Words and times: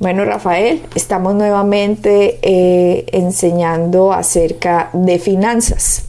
Bueno, 0.00 0.24
Rafael, 0.24 0.80
estamos 0.94 1.34
nuevamente 1.34 2.38
eh, 2.42 3.06
enseñando 3.10 4.12
acerca 4.12 4.90
de 4.92 5.18
finanzas, 5.18 6.04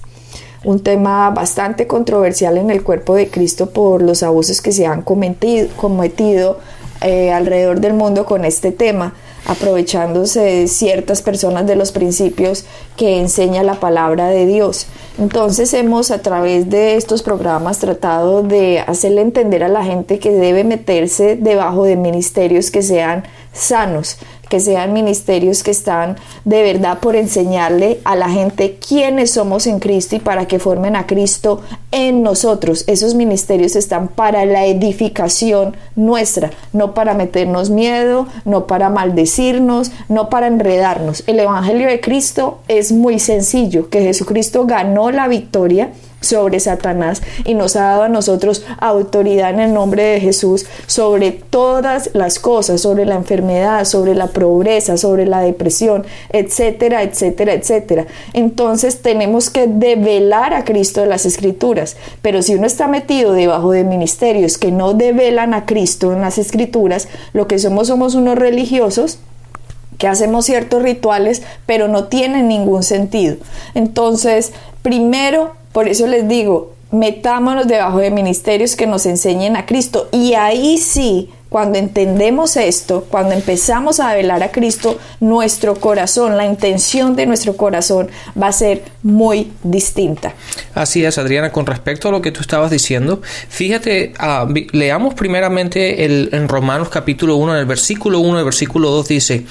un 0.64 0.82
tema 0.82 1.32
bastante 1.32 1.88
controversial 1.88 2.60
en 2.60 2.70
el 2.70 2.84
cuerpo 2.84 3.16
de 3.16 3.30
Cristo 3.30 3.72
por 3.72 4.04
los 4.04 4.22
abusos 4.22 4.62
que 4.62 4.72
se 4.72 4.86
han 4.86 5.02
cometido, 5.02 6.60
eh, 7.02 7.32
alrededor 7.32 7.80
del 7.80 7.94
mundo 7.94 8.26
con 8.26 8.46
este 8.46 8.72
tema, 8.72 9.16
aprovechándose 9.50 10.68
ciertas 10.68 11.24
personas 11.24 11.66
de 11.66 11.76
los 11.76 11.92
principios 11.92 12.66
que 12.96 13.20
enseña 13.20 13.64
la 13.64 13.80
palabra 13.80 14.28
de 14.28 14.46
Dios. 14.46 14.86
Entonces 15.18 15.74
hemos 15.74 16.12
a 16.12 16.22
través 16.22 16.70
de 16.70 16.96
estos 16.96 17.24
programas 17.24 17.80
tratado 17.80 18.44
de 18.44 18.80
hacerle 18.80 19.22
entender 19.22 19.64
a 19.64 19.68
la 19.68 19.84
gente 19.84 20.20
que 20.20 20.32
debe 20.32 20.64
meterse 20.64 21.36
debajo 21.36 21.84
de 21.84 21.96
ministerios 21.96 22.70
que 22.70 22.84
sean 22.84 23.24
sanos, 23.52 24.20
que 24.50 24.60
sean 24.60 24.94
ministerios 24.94 25.64
que 25.64 25.72
están 25.72 26.18
de 26.44 26.64
verdad 26.64 27.00
por 27.00 27.16
enseñarle 27.16 28.00
a 28.04 28.16
la 28.16 28.30
gente 28.30 28.78
quiénes 28.86 29.32
somos 29.32 29.68
en 29.68 29.80
Cristo 29.80 30.16
y 30.16 30.20
para 30.20 30.48
que 30.48 30.60
formen 30.60 30.96
a 30.96 31.08
Cristo 31.08 31.62
en 31.92 32.24
nosotros. 32.24 32.84
Esos 32.88 33.16
ministerios 33.16 33.76
están 33.76 34.08
para 34.08 34.46
la 34.46 34.66
edificación 34.66 35.78
nuestra, 35.96 36.52
no 36.74 36.94
para 36.94 37.14
meternos 37.14 37.70
miedo, 37.70 38.28
no 38.46 38.68
para 38.68 38.90
maldecirnos, 38.90 39.92
no 40.10 40.30
para 40.30 40.48
enredarnos. 40.48 41.24
El 41.28 41.40
Evangelio 41.40 41.88
de 41.88 42.02
Cristo 42.02 42.60
es 42.68 42.92
muy 42.92 43.20
sencillo, 43.20 43.90
que 43.90 44.02
Jesucristo 44.02 44.66
ganó 44.66 45.12
la 45.12 45.28
victoria 45.28 45.92
sobre 46.22 46.60
Satanás 46.60 47.22
y 47.46 47.54
nos 47.54 47.76
ha 47.76 47.82
dado 47.82 48.04
a 48.04 48.10
nosotros 48.10 48.66
autoridad 48.80 49.52
en 49.52 49.60
el 49.60 49.74
nombre 49.74 50.04
de 50.04 50.20
Jesús 50.20 50.66
sobre 50.88 51.32
todas 51.32 52.12
las 52.14 52.40
cosas, 52.40 52.82
sobre 52.82 53.06
la 53.06 53.16
enfermedad, 53.16 53.86
sobre 53.86 54.16
la 54.16 54.28
pobreza, 54.28 54.98
sobre 54.98 55.26
la 55.26 55.42
depresión, 55.42 56.06
etcétera, 56.32 57.04
etcétera, 57.04 57.54
etcétera. 57.54 58.06
Entonces 58.34 59.02
tenemos 59.02 59.50
que 59.50 59.68
develar 59.68 60.54
a 60.54 60.64
Cristo 60.64 61.02
de 61.02 61.08
las 61.08 61.26
escrituras, 61.26 61.98
pero 62.22 62.42
si 62.42 62.56
uno 62.56 62.68
está 62.68 62.88
metido 62.88 63.34
debajo 63.34 63.72
de 63.72 63.84
ministerios 63.84 64.58
que 64.58 64.72
no 64.72 64.94
develan 64.94 65.54
a 65.54 65.66
Cristo 65.66 66.14
en 66.14 66.22
las 66.22 66.38
escrituras, 66.38 67.08
lo 67.34 67.48
que 67.48 67.60
somos 67.60 67.88
somos 67.88 68.16
unos 68.16 68.38
religiosos 68.38 69.20
que 69.98 70.08
hacemos 70.08 70.46
ciertos 70.46 70.82
rituales, 70.82 71.42
pero 71.66 71.88
no 71.88 72.06
tienen 72.06 72.48
ningún 72.48 72.84
sentido. 72.84 73.36
Entonces, 73.74 74.54
primero 74.82 75.59
por 75.72 75.88
eso 75.88 76.08
les 76.08 76.28
digo, 76.28 76.74
metámonos 76.92 77.68
debajo 77.68 78.00
de 78.00 78.12
ministerios 78.12 78.76
que 78.76 78.88
nos 78.88 79.06
enseñen 79.06 79.56
a 79.56 79.66
Cristo. 79.66 80.10
Y 80.12 80.34
ahí 80.34 80.78
sí 80.78 81.30
cuando 81.50 81.80
entendemos 81.80 82.56
esto, 82.58 83.06
cuando 83.10 83.34
empezamos 83.34 84.00
a 84.00 84.14
velar 84.14 84.44
a 84.44 84.52
Cristo, 84.52 85.00
nuestro 85.20 85.76
corazón, 85.76 86.38
la 86.38 86.46
intención 86.46 87.16
de 87.16 87.26
nuestro 87.26 87.58
corazón 87.58 88.10
va 88.42 88.48
a 88.48 88.52
ser 88.52 88.84
muy 89.02 89.52
distinta. 89.64 90.34
Así 90.76 91.04
es, 91.04 91.18
Adriana, 91.18 91.52
con 91.52 91.66
respecto 91.66 92.08
a 92.08 92.12
lo 92.12 92.22
que 92.22 92.32
tú 92.32 92.42
estabas 92.42 92.70
diciendo, 92.70 93.22
fíjate, 93.50 94.14
ah, 94.20 94.48
leamos 94.72 95.16
primeramente 95.16 96.06
el, 96.06 96.30
en 96.32 96.48
Romanos 96.48 96.90
capítulo 96.90 97.36
1, 97.38 97.54
en 97.56 97.60
el 97.60 97.66
versículo 97.66 98.20
1, 98.20 98.40
el 98.40 98.46
versículo 98.46 98.92
2 98.92 99.08
dice, 99.08 99.46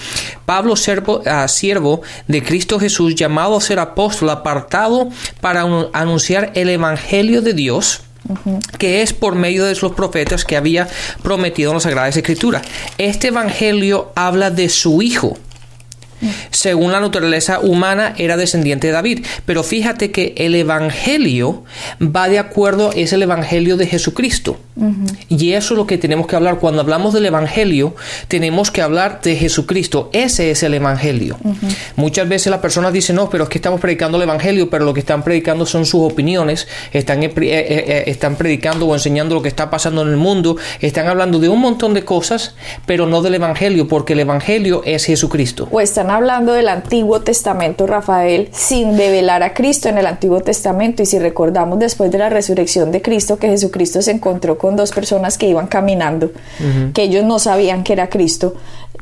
Pablo, 0.44 0.76
siervo, 0.76 1.20
uh, 1.20 1.48
siervo 1.48 2.02
de 2.28 2.42
Cristo 2.42 2.78
Jesús, 2.78 3.14
llamado 3.14 3.56
a 3.56 3.60
ser 3.60 3.80
apóstol, 3.80 4.30
apartado 4.30 5.08
para 5.40 5.62
anunciar 5.92 6.52
el 6.54 6.68
Evangelio 6.70 7.42
de 7.42 7.54
Dios, 7.54 8.02
que 8.78 9.02
es 9.02 9.12
por 9.12 9.34
medio 9.34 9.64
de 9.64 9.74
los 9.74 9.92
profetas 9.92 10.44
que 10.44 10.56
había 10.56 10.88
prometido 11.22 11.70
en 11.70 11.76
la 11.76 11.80
Sagrada 11.80 12.08
Escritura. 12.08 12.62
Este 12.98 13.28
Evangelio 13.28 14.12
habla 14.14 14.50
de 14.50 14.68
su 14.68 15.02
Hijo, 15.02 15.38
según 16.50 16.92
la 16.92 17.00
naturaleza 17.00 17.60
humana, 17.60 18.14
era 18.18 18.36
descendiente 18.36 18.88
de 18.88 18.92
David. 18.92 19.24
Pero 19.46 19.62
fíjate 19.62 20.10
que 20.10 20.34
el 20.36 20.54
Evangelio 20.54 21.64
va 22.02 22.28
de 22.28 22.38
acuerdo, 22.38 22.92
es 22.94 23.12
el 23.12 23.22
Evangelio 23.22 23.76
de 23.76 23.86
Jesucristo. 23.86 24.58
Y 25.28 25.52
eso 25.52 25.74
es 25.74 25.78
lo 25.78 25.86
que 25.86 25.98
tenemos 25.98 26.26
que 26.26 26.36
hablar. 26.36 26.58
Cuando 26.58 26.80
hablamos 26.80 27.14
del 27.14 27.26
Evangelio, 27.26 27.94
tenemos 28.28 28.70
que 28.70 28.82
hablar 28.82 29.20
de 29.22 29.36
Jesucristo. 29.36 30.10
Ese 30.12 30.50
es 30.50 30.62
el 30.62 30.74
Evangelio. 30.74 31.36
Muchas 31.96 32.28
veces 32.28 32.50
las 32.50 32.60
personas 32.60 32.92
dicen, 32.92 33.16
no, 33.16 33.28
pero 33.28 33.44
es 33.44 33.50
que 33.50 33.58
estamos 33.58 33.80
predicando 33.80 34.16
el 34.16 34.24
Evangelio, 34.24 34.70
pero 34.70 34.84
lo 34.84 34.94
que 34.94 35.00
están 35.00 35.22
predicando 35.22 35.66
son 35.66 35.84
sus 35.84 36.00
opiniones, 36.00 36.68
están, 36.92 37.22
eh, 37.22 37.32
eh, 37.36 37.40
eh, 37.42 38.04
están 38.06 38.36
predicando 38.36 38.86
o 38.86 38.94
enseñando 38.94 39.34
lo 39.34 39.42
que 39.42 39.48
está 39.48 39.70
pasando 39.70 40.02
en 40.02 40.08
el 40.08 40.16
mundo, 40.16 40.56
están 40.80 41.06
hablando 41.06 41.38
de 41.38 41.48
un 41.48 41.60
montón 41.60 41.94
de 41.94 42.04
cosas, 42.04 42.54
pero 42.86 43.06
no 43.06 43.22
del 43.22 43.34
Evangelio, 43.34 43.88
porque 43.88 44.12
el 44.12 44.20
Evangelio 44.20 44.82
es 44.84 45.04
Jesucristo. 45.04 45.68
O 45.70 45.80
están 45.80 46.10
hablando 46.10 46.52
del 46.52 46.68
Antiguo 46.68 47.20
Testamento, 47.20 47.86
Rafael, 47.86 48.48
sin 48.52 48.96
develar 48.96 49.42
a 49.42 49.54
Cristo 49.54 49.88
en 49.88 49.98
el 49.98 50.06
Antiguo 50.06 50.40
Testamento. 50.40 51.02
Y 51.02 51.06
si 51.06 51.18
recordamos 51.18 51.78
después 51.78 52.10
de 52.10 52.18
la 52.18 52.28
resurrección 52.28 52.92
de 52.92 53.02
Cristo, 53.02 53.38
que 53.38 53.48
Jesucristo 53.48 54.02
se 54.02 54.12
encontró 54.12 54.58
con 54.58 54.67
dos 54.76 54.92
personas 54.92 55.38
que 55.38 55.48
iban 55.48 55.66
caminando, 55.66 56.30
que 56.94 57.02
ellos 57.02 57.24
no 57.24 57.38
sabían 57.38 57.84
que 57.84 57.92
era 57.92 58.08
Cristo, 58.08 58.54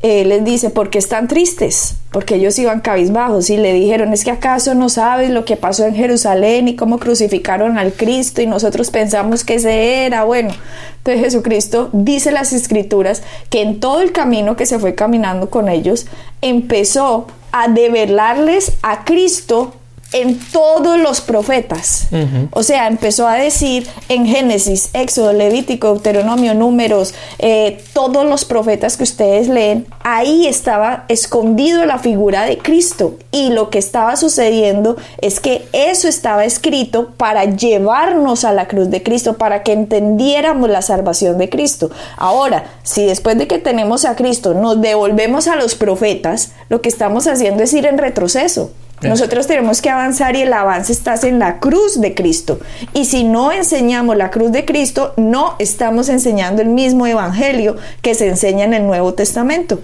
él 0.03 0.29
les 0.29 0.43
dice, 0.43 0.69
¿por 0.69 0.89
qué 0.89 0.99
están 0.99 1.27
tristes? 1.27 1.95
Porque 2.11 2.35
ellos 2.35 2.57
iban 2.59 2.81
cabizbajos 2.81 3.49
y 3.49 3.57
le 3.57 3.73
dijeron, 3.73 4.13
es 4.13 4.23
que 4.23 4.31
acaso 4.31 4.75
no 4.75 4.89
sabes 4.89 5.31
lo 5.31 5.43
que 5.43 5.57
pasó 5.57 5.85
en 5.85 5.95
Jerusalén 5.95 6.67
y 6.67 6.75
cómo 6.75 6.99
crucificaron 6.99 7.79
al 7.79 7.93
Cristo 7.93 8.41
y 8.41 8.47
nosotros 8.47 8.91
pensamos 8.91 9.43
que 9.43 9.55
ese 9.55 10.05
era, 10.05 10.23
bueno, 10.23 10.51
entonces 10.97 11.23
Jesucristo 11.23 11.89
dice 11.93 12.31
las 12.31 12.53
escrituras 12.53 13.23
que 13.49 13.61
en 13.61 13.79
todo 13.79 14.01
el 14.01 14.11
camino 14.11 14.55
que 14.55 14.67
se 14.67 14.77
fue 14.77 14.93
caminando 14.93 15.49
con 15.49 15.67
ellos, 15.67 16.05
empezó 16.41 17.25
a 17.51 17.67
develarles 17.67 18.73
a 18.83 19.03
Cristo 19.03 19.73
en 20.13 20.39
todos 20.51 20.99
los 20.99 21.21
profetas. 21.21 22.07
O 22.51 22.63
sea, 22.63 22.87
empezó 22.87 23.27
a 23.27 23.35
decir 23.35 23.87
en 24.07 24.25
Génesis, 24.25 24.89
Éxodo, 24.93 25.33
Levítico, 25.33 25.89
Deuteronomio, 25.93 26.53
Números, 26.53 27.13
eh, 27.39 27.83
todos 27.93 28.25
los 28.25 28.45
profetas 28.45 28.95
que 28.95 29.03
ustedes 29.03 29.49
leen, 29.49 29.85
ahí 30.03 30.47
estaba 30.47 31.05
escondido 31.09 31.85
la 31.85 31.99
figura 31.99 32.45
de 32.45 32.57
Cristo. 32.57 33.17
Y 33.31 33.49
lo 33.49 33.69
que 33.69 33.79
estaba 33.79 34.15
sucediendo 34.15 34.95
es 35.21 35.39
que 35.39 35.67
eso 35.73 36.07
estaba 36.07 36.45
escrito 36.45 37.11
para 37.17 37.43
llevarnos 37.43 38.45
a 38.45 38.53
la 38.53 38.67
cruz 38.67 38.89
de 38.89 39.03
Cristo, 39.03 39.37
para 39.37 39.63
que 39.63 39.73
entendiéramos 39.73 40.69
la 40.69 40.81
salvación 40.81 41.37
de 41.37 41.49
Cristo. 41.49 41.91
Ahora, 42.15 42.71
si 42.83 43.05
después 43.05 43.37
de 43.37 43.47
que 43.47 43.59
tenemos 43.59 44.05
a 44.05 44.15
Cristo 44.15 44.53
nos 44.53 44.81
devolvemos 44.81 45.47
a 45.47 45.55
los 45.55 45.75
profetas, 45.75 46.51
lo 46.69 46.81
que 46.81 46.89
estamos 46.89 47.27
haciendo 47.27 47.63
es 47.63 47.73
ir 47.73 47.85
en 47.85 47.97
retroceso. 47.97 48.71
Nosotros 49.01 49.45
tenemos 49.45 49.81
que 49.81 49.89
avanzar 49.89 50.35
y 50.35 50.41
el 50.41 50.53
avance 50.53 50.91
está 50.91 51.15
en 51.23 51.39
la 51.39 51.59
cruz 51.59 52.01
de 52.01 52.15
Cristo. 52.15 52.59
Y 52.93 53.05
si 53.05 53.23
no 53.23 53.51
enseñamos 53.51 54.17
la 54.17 54.31
cruz 54.31 54.51
de 54.51 54.65
Cristo, 54.65 55.13
no 55.17 55.55
estamos 55.59 56.09
enseñando 56.09 56.61
el 56.61 56.69
mismo 56.69 57.05
evangelio 57.05 57.77
que 58.01 58.15
se 58.15 58.27
enseña 58.27 58.65
en 58.65 58.73
el 58.73 58.85
Nuevo 58.85 59.13
Testamento. 59.13 59.79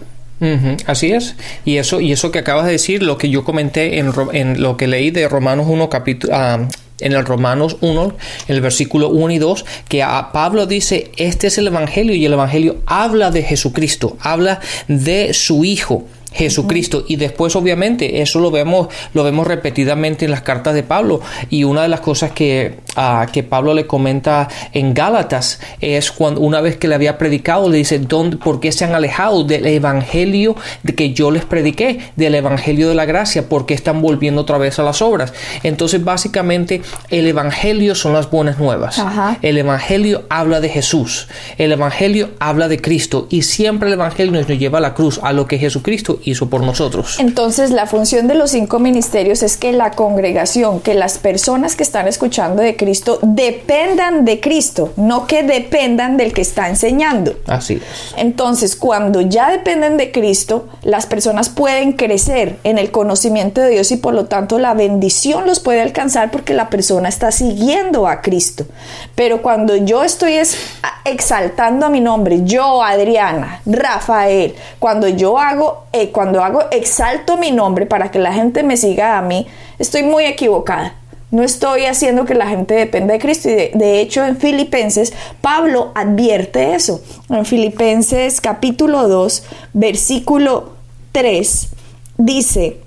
así 0.88 1.12
es. 1.12 1.36
Y 1.64 1.78
eso, 1.78 2.02
y 2.02 2.12
eso 2.12 2.32
que 2.32 2.40
acabas 2.40 2.66
de 2.66 2.74
decir, 2.74 3.04
lo 3.04 3.18
que 3.18 3.30
yo 3.30 3.44
comenté 3.44 4.00
en, 4.00 4.12
en 4.34 4.62
lo 4.62 4.78
que 4.78 4.88
leí 4.88 5.12
de 5.12 5.30
Romanos 5.30 5.68
1, 5.70 5.90
capítulo, 5.90 6.34
ah, 6.36 6.68
en 7.00 7.14
el 7.14 7.26
Romanos 7.26 7.78
1, 7.82 8.16
el 8.48 8.62
versículo 8.62 9.10
1 9.10 9.34
y 9.34 9.38
2, 9.38 9.66
que 9.88 10.04
a 10.04 10.32
Pablo 10.32 10.66
dice, 10.66 11.12
este 11.18 11.48
es 11.48 11.58
el 11.58 11.68
Evangelio 11.68 12.16
y 12.16 12.26
el 12.26 12.34
Evangelio 12.34 12.78
habla 12.86 13.32
de 13.32 13.44
Jesucristo, 13.44 14.18
habla 14.22 14.60
de 14.88 15.34
su 15.34 15.66
Hijo. 15.66 16.06
Jesucristo. 16.34 17.06
Y 17.08 17.16
después, 17.16 17.56
obviamente, 17.56 18.22
eso 18.22 18.40
lo 18.40 18.52
vemos, 18.52 18.88
lo 19.14 19.24
vemos 19.24 19.48
repetidamente 19.48 20.26
en 20.26 20.32
las 20.32 20.42
cartas 20.42 20.74
de 20.74 20.84
Pablo. 20.84 21.22
Y 21.50 21.64
una 21.64 21.84
de 21.84 21.88
las 21.88 22.02
cosas 22.02 22.32
que, 22.32 22.80
ah, 22.96 23.28
que 23.32 23.44
Pablo 23.44 23.74
le 23.74 23.88
comenta 23.88 24.48
en 24.74 24.94
Gálatas 24.94 25.60
es 25.80 26.12
cuando 26.12 26.42
una 26.42 26.62
vez 26.62 26.78
que 26.78 26.88
le 26.88 26.96
había 26.96 27.18
predicado, 27.18 27.70
le 27.70 27.78
dice, 27.78 28.00
¿dónde, 28.00 28.38
¿por 28.38 28.60
qué 28.60 28.72
se 28.72 28.86
han 28.86 28.96
alejado 28.96 29.44
del 29.44 29.66
evangelio 29.66 30.56
de 30.84 30.96
que 30.96 31.14
yo 31.14 31.32
les 31.32 31.46
prediqué, 31.46 32.00
del 32.16 32.36
evangelio 32.36 32.90
de 32.90 32.96
la 32.96 33.06
gracia? 33.06 33.48
¿Por 33.48 33.66
qué 33.66 33.74
están 33.74 34.02
volviendo 34.02 34.42
otra 34.42 34.58
vez 34.58 34.80
a 34.80 34.84
las 34.84 35.02
obras? 35.02 35.34
Entonces, 35.64 36.04
básicamente, 36.04 36.82
el 37.10 37.28
evangelio 37.28 37.96
son 37.96 38.14
las 38.14 38.30
buenas 38.30 38.58
nuevas. 38.58 39.02
El 39.42 39.58
evangelio 39.58 40.24
habla 40.30 40.60
de 40.60 40.70
Jesús. 40.70 41.28
El 41.58 41.72
evangelio 41.72 42.32
habla 42.40 42.68
de 42.68 42.82
Cristo. 42.82 43.28
Y 43.30 43.44
siempre 43.44 43.88
el 43.88 43.94
evangelio 43.94 44.32
nos 44.32 44.48
lleva 44.48 44.80
a 44.80 44.82
la 44.82 44.94
cruz, 44.94 45.20
a 45.24 45.34
lo 45.34 45.48
que 45.48 45.58
Jesucristo 45.58 46.20
hizo 46.26 46.50
por 46.50 46.62
nosotros. 46.62 47.20
Entonces, 47.20 47.72
la 47.72 47.86
función 47.86 48.28
de 48.28 48.36
los 48.36 48.52
cinco 48.52 48.80
ministerios 48.80 49.44
es 49.44 49.58
que 49.58 49.72
la 49.72 49.92
congregación, 49.92 50.80
que 50.80 50.94
las 50.94 51.18
personas 51.18 51.76
que 51.76 51.84
están 51.84 52.08
escuchando 52.08 52.62
de 52.62 52.76
Cristo 52.76 53.20
dependan 53.22 54.26
de 54.26 54.40
Cristo, 54.40 54.94
no 54.96 55.28
que 55.28 55.44
dependan 55.44 56.18
del 56.18 56.34
que 56.34 56.42
está 56.42 56.70
enseñando. 56.70 57.36
Así 57.48 57.76
es. 57.76 57.82
Entonces, 58.18 58.76
cuando 58.76 59.22
ya 59.22 59.52
dependen 59.52 59.98
de 59.98 60.12
Cristo, 60.12 60.68
las 60.84 61.06
personas 61.06 61.50
pueden 61.50 61.94
crecer 61.94 62.58
en 62.64 62.78
el 62.78 62.92
conocimiento 62.92 63.62
de 63.62 63.70
Dios 63.70 63.92
y 63.92 63.98
por 63.98 64.14
lo 64.14 64.26
tanto 64.26 64.60
la 64.60 64.74
bendición 64.74 65.46
los 65.46 65.60
puede 65.60 65.82
alcanzar 65.82 66.32
porque 66.32 66.54
la 66.54 66.70
persona 66.70 67.10
está 67.10 67.32
siguiendo 67.32 68.08
a 68.08 68.22
Cristo. 68.22 68.66
Pero 69.16 69.42
cuando 69.42 69.76
yo 69.76 70.04
estoy 70.04 70.34
exaltando 71.06 71.86
a 71.86 71.90
mi 71.90 72.00
nombre, 72.00 72.44
yo, 72.44 72.84
Adriana, 72.84 73.62
Rafael, 73.66 74.56
cuando 74.80 75.08
yo 75.08 75.38
hago, 75.38 75.86
eh, 75.92 76.12
cuando 76.12 76.44
hago, 76.44 76.64
exalto 76.72 77.38
mi 77.38 77.52
nombre 77.52 77.86
para 77.86 78.12
que 78.12 78.20
la 78.20 78.34
gente 78.34 78.64
me 78.64 78.78
siga 78.78 79.18
a 79.18 79.22
mí, 79.22 79.48
estoy 79.80 80.04
muy 80.04 80.26
equivocada. 80.26 80.96
No 81.32 81.42
estoy 81.42 81.86
haciendo 81.86 82.26
que 82.26 82.36
la 82.36 82.48
gente 82.48 82.76
dependa 82.76 83.14
de 83.14 83.20
Cristo. 83.20 83.50
Y 83.50 83.54
de, 83.54 83.72
de, 83.74 84.02
hecho, 84.02 84.24
en 84.24 84.38
Filipenses, 84.38 85.14
Pablo 85.42 85.92
advierte 85.96 86.76
eso. 86.76 87.02
En 87.28 87.44
Filipenses 87.46 88.40
capítulo 88.40 89.08
2, 89.08 89.44
versículo 89.74 90.74
3, 91.12 91.70
dice, 92.18 92.78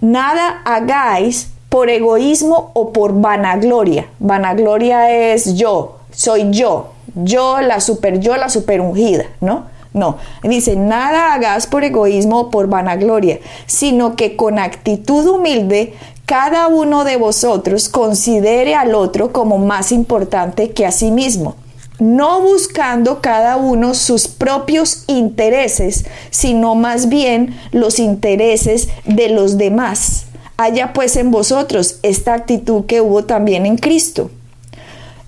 nada 0.00 0.60
hagáis 0.64 1.52
por 1.68 1.88
egoísmo 1.88 2.72
o 2.74 2.92
por 2.92 3.20
vanagloria. 3.20 4.08
Vanagloria 4.18 5.32
es 5.32 5.54
yo, 5.54 5.98
soy 6.10 6.48
yo, 6.50 6.92
yo 7.24 7.60
la 7.60 7.80
super 7.80 8.20
yo, 8.20 8.36
la 8.36 8.48
super 8.48 8.80
ungida, 8.80 9.26
¿no? 9.40 9.66
No, 9.94 10.18
dice, 10.42 10.76
nada 10.76 11.32
hagas 11.32 11.66
por 11.66 11.82
egoísmo 11.82 12.40
o 12.40 12.50
por 12.50 12.68
vanagloria, 12.68 13.38
sino 13.66 14.16
que 14.16 14.36
con 14.36 14.58
actitud 14.58 15.26
humilde 15.26 15.94
cada 16.26 16.68
uno 16.68 17.04
de 17.04 17.16
vosotros 17.16 17.88
considere 17.88 18.74
al 18.74 18.94
otro 18.94 19.32
como 19.32 19.56
más 19.56 19.92
importante 19.92 20.72
que 20.72 20.84
a 20.84 20.92
sí 20.92 21.10
mismo, 21.10 21.56
no 21.98 22.42
buscando 22.42 23.22
cada 23.22 23.56
uno 23.56 23.94
sus 23.94 24.28
propios 24.28 25.04
intereses, 25.06 26.04
sino 26.30 26.74
más 26.74 27.08
bien 27.08 27.58
los 27.72 27.98
intereses 27.98 28.88
de 29.06 29.30
los 29.30 29.56
demás. 29.56 30.26
Haya 30.58 30.92
pues 30.92 31.16
en 31.16 31.30
vosotros 31.30 31.98
esta 32.02 32.34
actitud 32.34 32.84
que 32.84 33.00
hubo 33.00 33.24
también 33.24 33.64
en 33.64 33.78
Cristo. 33.78 34.30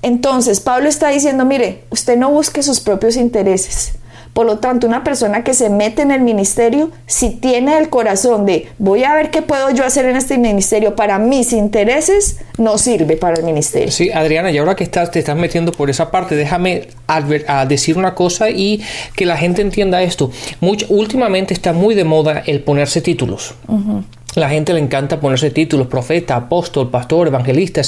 Entonces, 0.02 0.60
Pablo 0.60 0.88
está 0.88 1.08
diciendo, 1.08 1.44
mire, 1.44 1.84
usted 1.90 2.16
no 2.16 2.30
busque 2.30 2.62
sus 2.62 2.80
propios 2.80 3.16
intereses, 3.16 3.94
por 4.32 4.46
lo 4.46 4.58
tanto, 4.58 4.86
una 4.86 5.02
persona 5.02 5.42
que 5.42 5.54
se 5.54 5.70
mete 5.70 6.02
en 6.02 6.12
el 6.12 6.20
ministerio, 6.20 6.90
si 7.06 7.30
tiene 7.30 7.76
el 7.78 7.88
corazón 7.88 8.46
de 8.46 8.68
voy 8.78 9.02
a 9.02 9.14
ver 9.14 9.30
qué 9.30 9.42
puedo 9.42 9.70
yo 9.70 9.84
hacer 9.84 10.04
en 10.04 10.16
este 10.16 10.38
ministerio 10.38 10.94
para 10.94 11.18
mis 11.18 11.52
intereses, 11.52 12.38
no 12.56 12.78
sirve 12.78 13.16
para 13.16 13.38
el 13.38 13.44
ministerio. 13.44 13.90
Sí, 13.90 14.10
Adriana, 14.12 14.52
y 14.52 14.58
ahora 14.58 14.76
que 14.76 14.84
estás, 14.84 15.10
te 15.10 15.18
estás 15.18 15.36
metiendo 15.36 15.72
por 15.72 15.90
esa 15.90 16.12
parte, 16.12 16.36
déjame 16.36 16.88
a 17.08 17.66
decir 17.66 17.98
una 17.98 18.14
cosa 18.14 18.50
y 18.50 18.82
que 19.16 19.26
la 19.26 19.36
gente 19.36 19.62
entienda 19.62 20.00
esto. 20.00 20.30
últimamente 20.88 21.52
está 21.52 21.72
muy 21.72 21.96
de 21.96 22.04
moda 22.04 22.44
el 22.46 22.62
ponerse 22.62 23.00
títulos. 23.00 23.54
La 24.36 24.48
gente 24.48 24.72
le 24.72 24.80
encanta 24.80 25.18
ponerse 25.18 25.50
títulos, 25.50 25.88
profeta, 25.88 26.36
apóstol, 26.36 26.88
pastor, 26.88 27.26
evangelista, 27.26 27.82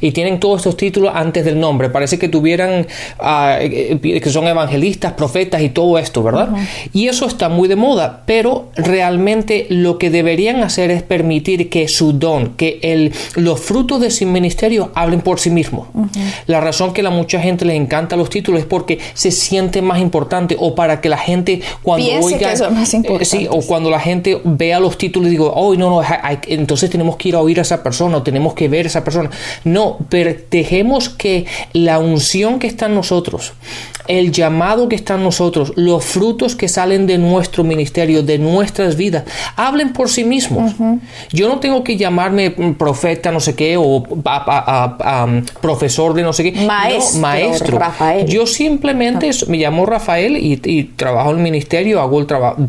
y 0.00 0.12
tienen 0.12 0.40
todos 0.40 0.60
estos 0.60 0.76
títulos 0.76 1.12
antes 1.14 1.44
del 1.44 1.60
nombre. 1.60 1.90
Parece 1.90 2.18
que 2.18 2.28
tuvieran, 2.28 2.86
eh, 3.60 3.98
que 4.00 4.30
son 4.30 4.46
evangelistas, 4.46 5.12
profetas 5.12 5.60
y 5.60 5.68
todo 5.68 5.98
esto, 5.98 6.22
¿verdad? 6.22 6.48
Y 6.92 7.08
eso 7.08 7.26
está 7.26 7.48
muy 7.48 7.68
de 7.68 7.76
moda, 7.76 8.22
pero 8.24 8.70
realmente 8.74 9.66
lo 9.68 9.98
que 9.98 10.10
deberían 10.10 10.62
hacer 10.62 10.90
es 10.90 11.02
permitir 11.02 11.68
que 11.68 11.88
su 11.88 12.14
don, 12.14 12.54
que 12.54 12.78
el, 12.82 13.12
los 13.36 13.60
frutos 13.60 14.00
de 14.00 14.10
su 14.10 14.26
ministerio 14.26 14.92
hablen 14.94 15.20
por 15.20 15.40
sí 15.40 15.50
mismos. 15.50 15.88
La 16.46 16.60
razón 16.60 16.92
que 16.94 17.02
a 17.02 17.10
mucha 17.10 17.40
gente 17.40 17.64
le 17.64 17.74
encanta 17.74 18.16
los 18.16 18.30
títulos 18.30 18.60
es 18.60 18.66
porque 18.66 18.98
se 19.14 19.30
siente 19.30 19.82
más 19.82 20.00
importante 20.00 20.56
o 20.58 20.74
para 20.74 21.00
que 21.00 21.08
la 21.08 21.18
gente 21.18 21.60
cuando 21.82 22.08
oiga, 22.22 22.52
eh, 22.52 23.24
sí, 23.24 23.46
o 23.50 23.60
cuando 23.62 23.90
la 23.90 24.00
gente 24.00 24.40
vea 24.44 24.80
los 24.80 24.96
títulos 24.96 25.30
digo, 25.30 25.52
oh, 25.54 25.74
no, 25.82 26.00
no, 26.02 26.08
entonces 26.46 26.90
tenemos 26.90 27.16
que 27.16 27.30
ir 27.30 27.34
a 27.34 27.40
oír 27.40 27.58
a 27.58 27.62
esa 27.62 27.82
persona 27.82 28.18
o 28.18 28.22
tenemos 28.22 28.54
que 28.54 28.68
ver 28.68 28.86
a 28.86 28.88
esa 28.88 29.02
persona. 29.04 29.30
No, 29.64 29.98
dejemos 30.50 31.08
que 31.08 31.46
la 31.72 31.98
unción 31.98 32.58
que 32.58 32.68
está 32.68 32.86
en 32.86 32.94
nosotros, 32.94 33.52
el 34.08 34.32
llamado 34.32 34.88
que 34.88 34.96
está 34.96 35.14
en 35.14 35.24
nosotros, 35.24 35.72
los 35.76 36.04
frutos 36.04 36.54
que 36.54 36.68
salen 36.68 37.06
de 37.06 37.18
nuestro 37.18 37.64
ministerio, 37.64 38.22
de 38.22 38.38
nuestras 38.38 38.96
vidas, 38.96 39.24
hablen 39.56 39.92
por 39.92 40.08
sí 40.08 40.24
mismos. 40.24 40.72
Yo 41.32 41.48
no 41.48 41.58
tengo 41.60 41.82
que 41.82 41.96
llamarme 41.96 42.50
profeta, 42.78 43.32
no 43.32 43.40
sé 43.40 43.54
qué, 43.54 43.76
o 43.76 44.04
profesor 45.60 46.14
de 46.14 46.22
no 46.22 46.32
sé 46.32 46.44
qué. 46.44 46.64
Maestro. 46.64 47.20
maestro. 47.20 47.78
Rafael. 47.78 48.26
Yo 48.26 48.46
simplemente 48.46 49.30
me 49.48 49.58
llamo 49.58 49.86
Rafael 49.86 50.36
y, 50.36 50.60
y 50.64 50.84
trabajo 50.84 51.30
en 51.30 51.38
el 51.38 51.42
ministerio, 51.42 52.00
hago 52.00 52.20
el 52.20 52.26
trabajo 52.26 52.68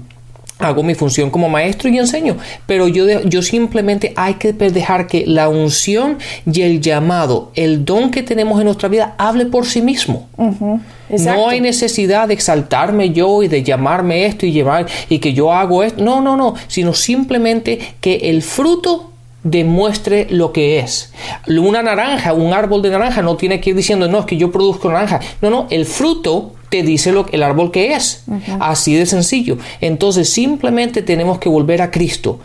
hago 0.63 0.83
mi 0.83 0.95
función 0.95 1.29
como 1.29 1.49
maestro 1.49 1.89
y 1.89 1.97
enseño, 1.97 2.37
pero 2.65 2.87
yo, 2.87 3.21
yo 3.21 3.41
simplemente 3.41 4.13
hay 4.15 4.35
que 4.35 4.53
dejar 4.53 5.07
que 5.07 5.25
la 5.25 5.49
unción 5.49 6.17
y 6.51 6.61
el 6.61 6.81
llamado, 6.81 7.51
el 7.55 7.85
don 7.85 8.11
que 8.11 8.23
tenemos 8.23 8.59
en 8.59 8.65
nuestra 8.65 8.89
vida, 8.89 9.15
hable 9.17 9.45
por 9.45 9.65
sí 9.65 9.81
mismo. 9.81 10.27
No 10.37 11.49
hay 11.49 11.61
necesidad 11.61 12.27
de 12.27 12.33
exaltarme 12.33 13.11
yo 13.11 13.43
y 13.43 13.47
de 13.47 13.63
llamarme 13.63 14.25
esto 14.25 14.45
y 14.45 14.51
llevar 14.51 14.87
y 15.09 15.19
que 15.19 15.33
yo 15.33 15.53
hago 15.53 15.83
esto. 15.83 16.03
No, 16.03 16.21
no, 16.21 16.35
no, 16.35 16.55
sino 16.67 16.93
simplemente 16.93 17.79
que 18.01 18.15
el 18.15 18.41
fruto 18.41 19.11
demuestre 19.43 20.27
lo 20.29 20.51
que 20.53 20.79
es. 20.79 21.13
Una 21.47 21.83
naranja, 21.83 22.33
un 22.33 22.53
árbol 22.53 22.81
de 22.81 22.89
naranja 22.89 23.21
no 23.21 23.35
tiene 23.35 23.59
que 23.59 23.71
ir 23.71 23.75
diciendo, 23.75 24.07
no, 24.07 24.19
es 24.19 24.25
que 24.25 24.37
yo 24.37 24.51
produzco 24.51 24.89
naranja. 24.89 25.19
No, 25.41 25.49
no, 25.49 25.67
el 25.69 25.85
fruto 25.85 26.53
te 26.73 26.81
dice 26.81 27.11
lo, 27.11 27.27
el 27.31 27.43
árbol 27.43 27.69
que 27.69 27.93
es. 27.93 28.23
Así 28.59 28.95
de 28.95 29.05
sencillo. 29.05 29.59
Entonces 29.79 30.27
simplemente 30.27 31.03
tenemos 31.03 31.37
que 31.37 31.47
volver 31.47 31.83
a 31.83 31.91
Cristo. 31.91 32.39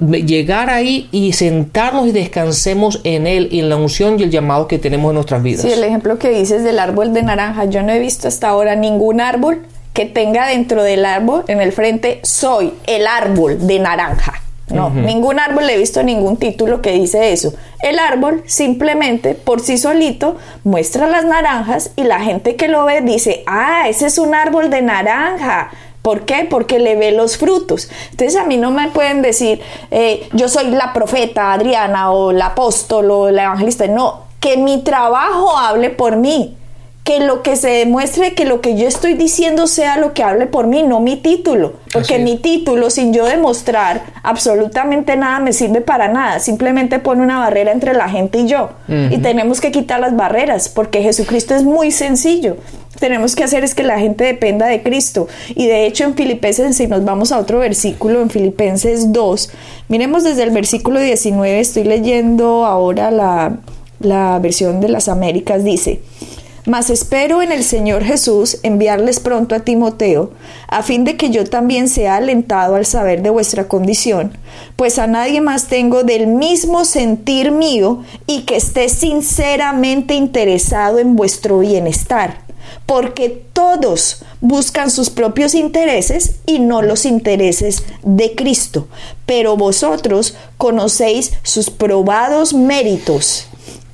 Llegar 0.00 0.70
ahí 0.70 1.10
y 1.12 1.34
sentarnos 1.34 2.06
y 2.06 2.12
descansemos 2.12 3.02
en 3.04 3.26
Él 3.26 3.50
y 3.52 3.60
en 3.60 3.68
la 3.68 3.76
unción 3.76 4.18
y 4.18 4.22
el 4.22 4.30
llamado 4.30 4.66
que 4.66 4.78
tenemos 4.78 5.10
en 5.10 5.16
nuestras 5.16 5.42
vidas. 5.42 5.60
Sí, 5.60 5.70
el 5.70 5.84
ejemplo 5.84 6.18
que 6.18 6.30
dices 6.30 6.64
del 6.64 6.78
árbol 6.78 7.12
de 7.12 7.22
naranja. 7.22 7.66
Yo 7.66 7.82
no 7.82 7.92
he 7.92 7.98
visto 7.98 8.28
hasta 8.28 8.48
ahora 8.48 8.76
ningún 8.76 9.20
árbol 9.20 9.66
que 9.92 10.06
tenga 10.06 10.46
dentro 10.46 10.82
del 10.82 11.04
árbol, 11.04 11.44
en 11.48 11.60
el 11.60 11.72
frente, 11.72 12.20
soy 12.22 12.72
el 12.86 13.06
árbol 13.06 13.66
de 13.66 13.78
naranja. 13.78 14.40
No, 14.70 14.90
ningún 14.90 15.38
árbol 15.38 15.66
le 15.66 15.74
he 15.74 15.78
visto 15.78 16.02
ningún 16.02 16.36
título 16.36 16.80
que 16.80 16.92
dice 16.92 17.32
eso. 17.32 17.52
El 17.82 17.98
árbol 17.98 18.42
simplemente 18.46 19.34
por 19.34 19.60
sí 19.60 19.78
solito 19.78 20.36
muestra 20.64 21.06
las 21.06 21.24
naranjas 21.24 21.90
y 21.96 22.04
la 22.04 22.20
gente 22.20 22.56
que 22.56 22.68
lo 22.68 22.84
ve 22.84 23.00
dice, 23.00 23.42
ah, 23.46 23.88
ese 23.88 24.06
es 24.06 24.18
un 24.18 24.34
árbol 24.34 24.70
de 24.70 24.82
naranja. 24.82 25.70
¿Por 26.02 26.22
qué? 26.22 26.46
Porque 26.48 26.78
le 26.78 26.96
ve 26.96 27.12
los 27.12 27.36
frutos. 27.36 27.90
Entonces 28.10 28.36
a 28.36 28.44
mí 28.44 28.56
no 28.56 28.70
me 28.70 28.88
pueden 28.88 29.22
decir, 29.22 29.60
eh, 29.90 30.28
yo 30.32 30.48
soy 30.48 30.68
la 30.70 30.92
profeta 30.92 31.52
Adriana 31.52 32.12
o 32.12 32.32
la 32.32 32.46
apóstol 32.46 33.10
o 33.10 33.30
la 33.30 33.44
evangelista. 33.44 33.86
No, 33.86 34.22
que 34.40 34.56
mi 34.56 34.82
trabajo 34.82 35.58
hable 35.58 35.90
por 35.90 36.16
mí 36.16 36.56
que 37.10 37.18
lo 37.18 37.42
que 37.42 37.56
se 37.56 37.70
demuestre, 37.70 38.34
que 38.34 38.44
lo 38.44 38.60
que 38.60 38.76
yo 38.76 38.86
estoy 38.86 39.14
diciendo 39.14 39.66
sea 39.66 39.96
lo 39.96 40.14
que 40.14 40.22
hable 40.22 40.46
por 40.46 40.68
mí, 40.68 40.84
no 40.84 41.00
mi 41.00 41.16
título. 41.16 41.72
Porque 41.92 42.20
mi 42.20 42.36
título, 42.36 42.88
sin 42.88 43.12
yo 43.12 43.24
demostrar 43.24 44.04
absolutamente 44.22 45.16
nada, 45.16 45.40
me 45.40 45.52
sirve 45.52 45.80
para 45.80 46.06
nada. 46.06 46.38
Simplemente 46.38 47.00
pone 47.00 47.22
una 47.22 47.40
barrera 47.40 47.72
entre 47.72 47.94
la 47.94 48.08
gente 48.08 48.38
y 48.38 48.46
yo. 48.46 48.70
Y 48.86 49.18
tenemos 49.18 49.60
que 49.60 49.72
quitar 49.72 49.98
las 49.98 50.14
barreras, 50.14 50.68
porque 50.68 51.02
Jesucristo 51.02 51.56
es 51.56 51.64
muy 51.64 51.90
sencillo. 51.90 52.58
Tenemos 53.00 53.34
que 53.34 53.42
hacer 53.42 53.64
es 53.64 53.74
que 53.74 53.82
la 53.82 53.98
gente 53.98 54.22
dependa 54.22 54.68
de 54.68 54.80
Cristo. 54.84 55.26
Y 55.56 55.66
de 55.66 55.86
hecho 55.86 56.04
en 56.04 56.14
Filipenses, 56.14 56.76
si 56.76 56.86
nos 56.86 57.04
vamos 57.04 57.32
a 57.32 57.40
otro 57.40 57.58
versículo, 57.58 58.22
en 58.22 58.30
Filipenses 58.30 59.12
2, 59.12 59.50
miremos 59.88 60.22
desde 60.22 60.44
el 60.44 60.52
versículo 60.52 61.00
19, 61.00 61.58
estoy 61.58 61.82
leyendo 61.82 62.64
ahora 62.66 63.10
la, 63.10 63.56
la 63.98 64.38
versión 64.38 64.80
de 64.80 64.88
las 64.88 65.08
Américas, 65.08 65.64
dice, 65.64 66.00
mas 66.70 66.88
espero 66.88 67.42
en 67.42 67.50
el 67.50 67.64
Señor 67.64 68.04
Jesús 68.04 68.58
enviarles 68.62 69.18
pronto 69.18 69.56
a 69.56 69.60
Timoteo, 69.60 70.30
a 70.68 70.84
fin 70.84 71.02
de 71.02 71.16
que 71.16 71.30
yo 71.30 71.44
también 71.44 71.88
sea 71.88 72.14
alentado 72.14 72.76
al 72.76 72.86
saber 72.86 73.22
de 73.22 73.30
vuestra 73.30 73.66
condición, 73.66 74.38
pues 74.76 75.00
a 75.00 75.08
nadie 75.08 75.40
más 75.40 75.66
tengo 75.66 76.04
del 76.04 76.28
mismo 76.28 76.84
sentir 76.84 77.50
mío 77.50 78.04
y 78.28 78.42
que 78.42 78.54
esté 78.54 78.88
sinceramente 78.88 80.14
interesado 80.14 81.00
en 81.00 81.16
vuestro 81.16 81.58
bienestar, 81.58 82.42
porque 82.86 83.42
todos 83.52 84.22
buscan 84.40 84.92
sus 84.92 85.10
propios 85.10 85.56
intereses 85.56 86.36
y 86.46 86.60
no 86.60 86.82
los 86.82 87.04
intereses 87.04 87.82
de 88.04 88.36
Cristo, 88.36 88.86
pero 89.26 89.56
vosotros 89.56 90.36
conocéis 90.56 91.32
sus 91.42 91.68
probados 91.68 92.54
méritos 92.54 93.49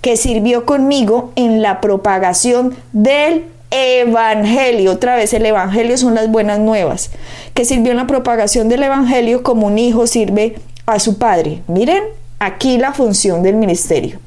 que 0.07 0.17
sirvió 0.17 0.65
conmigo 0.65 1.33
en 1.35 1.63
la 1.63 1.81
propagación 1.81 2.77
del 2.93 3.47
evangelio, 3.73 4.93
otra 4.93 5.17
vez 5.17 5.35
el 5.35 5.45
evangelio 5.45 5.99
son 5.99 6.15
las 6.15 6.31
buenas 6.31 6.61
nuevas, 6.61 7.11
que 7.55 7.65
sirvió 7.65 7.91
en 7.91 7.97
la 7.97 8.07
propagación 8.07 8.69
del 8.69 8.85
evangelio 8.85 9.43
como 9.43 9.67
un 9.67 9.79
hijo 9.81 10.07
sirve 10.07 10.61
a 10.87 11.01
su 11.01 11.19
padre. 11.19 11.65
Miren 11.67 12.05
aquí 12.39 12.79
la 12.79 12.93
función 12.93 13.43
del 13.43 13.57
ministerio. 13.57 14.21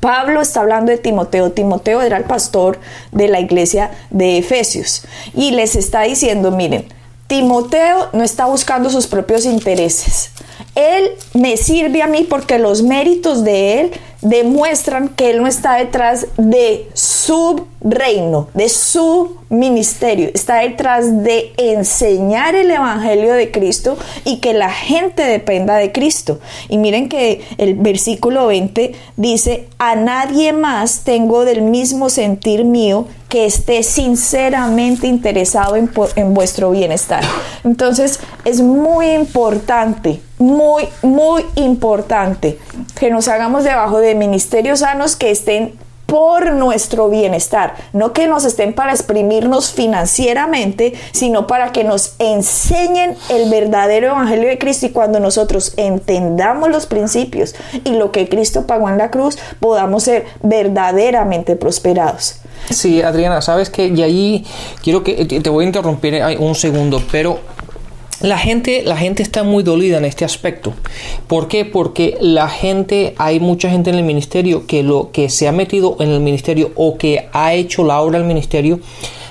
Pablo 0.00 0.40
está 0.40 0.62
hablando 0.62 0.90
de 0.90 0.98
Timoteo. 0.98 1.52
Timoteo 1.52 2.02
era 2.02 2.16
el 2.16 2.24
pastor 2.24 2.80
de 3.12 3.28
la 3.28 3.38
iglesia 3.38 3.92
de 4.10 4.38
Efesios 4.38 5.04
y 5.32 5.52
les 5.52 5.76
está 5.76 6.02
diciendo, 6.02 6.50
miren, 6.50 6.86
Timoteo 7.28 8.08
no 8.12 8.24
está 8.24 8.46
buscando 8.46 8.90
sus 8.90 9.06
propios 9.06 9.44
intereses. 9.44 10.32
Él 10.74 11.10
me 11.34 11.56
sirve 11.56 12.02
a 12.02 12.06
mí 12.06 12.26
porque 12.28 12.58
los 12.58 12.82
méritos 12.82 13.44
de 13.44 13.80
él 13.80 13.90
demuestran 14.20 15.08
que 15.08 15.30
él 15.30 15.40
no 15.40 15.46
está 15.46 15.76
detrás 15.76 16.26
de 16.36 16.88
su 16.92 17.66
reino, 17.80 18.48
de 18.54 18.68
su 18.68 19.36
ministerio, 19.48 20.30
está 20.34 20.56
detrás 20.56 21.22
de 21.22 21.52
enseñar 21.56 22.56
el 22.56 22.70
evangelio 22.70 23.32
de 23.32 23.50
Cristo 23.50 23.96
y 24.24 24.38
que 24.38 24.54
la 24.54 24.70
gente 24.70 25.22
dependa 25.22 25.76
de 25.76 25.92
Cristo. 25.92 26.40
Y 26.68 26.78
miren 26.78 27.08
que 27.08 27.42
el 27.58 27.74
versículo 27.74 28.48
20 28.48 28.92
dice, 29.16 29.68
a 29.78 29.94
nadie 29.94 30.52
más 30.52 31.02
tengo 31.04 31.44
del 31.44 31.62
mismo 31.62 32.10
sentir 32.10 32.64
mío 32.64 33.06
que 33.28 33.46
esté 33.46 33.82
sinceramente 33.82 35.06
interesado 35.06 35.76
en, 35.76 35.90
en 36.16 36.34
vuestro 36.34 36.70
bienestar. 36.72 37.22
Entonces 37.62 38.18
es 38.44 38.60
muy 38.60 39.10
importante, 39.10 40.20
muy, 40.38 40.88
muy 41.02 41.44
importante 41.56 42.58
que 42.98 43.10
nos 43.10 43.28
hagamos 43.28 43.64
debajo 43.64 43.98
de 43.98 44.14
ministerios 44.14 44.80
sanos 44.80 45.16
que 45.16 45.30
estén 45.30 45.72
por 46.08 46.52
nuestro 46.52 47.10
bienestar, 47.10 47.74
no 47.92 48.14
que 48.14 48.28
nos 48.28 48.46
estén 48.46 48.72
para 48.72 48.92
exprimirnos 48.92 49.72
financieramente, 49.72 50.94
sino 51.12 51.46
para 51.46 51.70
que 51.70 51.84
nos 51.84 52.14
enseñen 52.18 53.14
el 53.28 53.50
verdadero 53.50 54.06
evangelio 54.06 54.48
de 54.48 54.56
Cristo 54.56 54.86
y 54.86 54.90
cuando 54.90 55.20
nosotros 55.20 55.74
entendamos 55.76 56.70
los 56.70 56.86
principios 56.86 57.54
y 57.84 57.90
lo 57.90 58.10
que 58.10 58.26
Cristo 58.26 58.66
pagó 58.66 58.88
en 58.88 58.96
la 58.96 59.10
cruz, 59.10 59.36
podamos 59.60 60.04
ser 60.04 60.24
verdaderamente 60.42 61.56
prosperados. 61.56 62.36
Sí, 62.70 63.02
Adriana, 63.02 63.42
sabes 63.42 63.68
que 63.68 63.88
y 63.88 64.02
ahí 64.02 64.46
quiero 64.82 65.04
que 65.04 65.26
te 65.26 65.50
voy 65.50 65.64
a 65.64 65.66
interrumpir 65.66 66.22
un 66.38 66.54
segundo, 66.54 67.02
pero 67.12 67.38
la 68.20 68.38
gente, 68.38 68.82
la 68.84 68.96
gente 68.96 69.22
está 69.22 69.42
muy 69.44 69.62
dolida 69.62 69.98
en 69.98 70.04
este 70.04 70.24
aspecto. 70.24 70.74
¿Por 71.26 71.48
qué? 71.48 71.64
Porque 71.64 72.16
la 72.20 72.48
gente, 72.48 73.14
hay 73.18 73.38
mucha 73.38 73.70
gente 73.70 73.90
en 73.90 73.96
el 73.96 74.04
ministerio 74.04 74.66
que 74.66 74.82
lo 74.82 75.10
que 75.12 75.28
se 75.28 75.46
ha 75.46 75.52
metido 75.52 75.96
en 76.00 76.10
el 76.10 76.20
ministerio 76.20 76.72
o 76.74 76.98
que 76.98 77.28
ha 77.32 77.54
hecho 77.54 77.84
la 77.84 78.00
obra 78.00 78.18
del 78.18 78.26
ministerio 78.26 78.80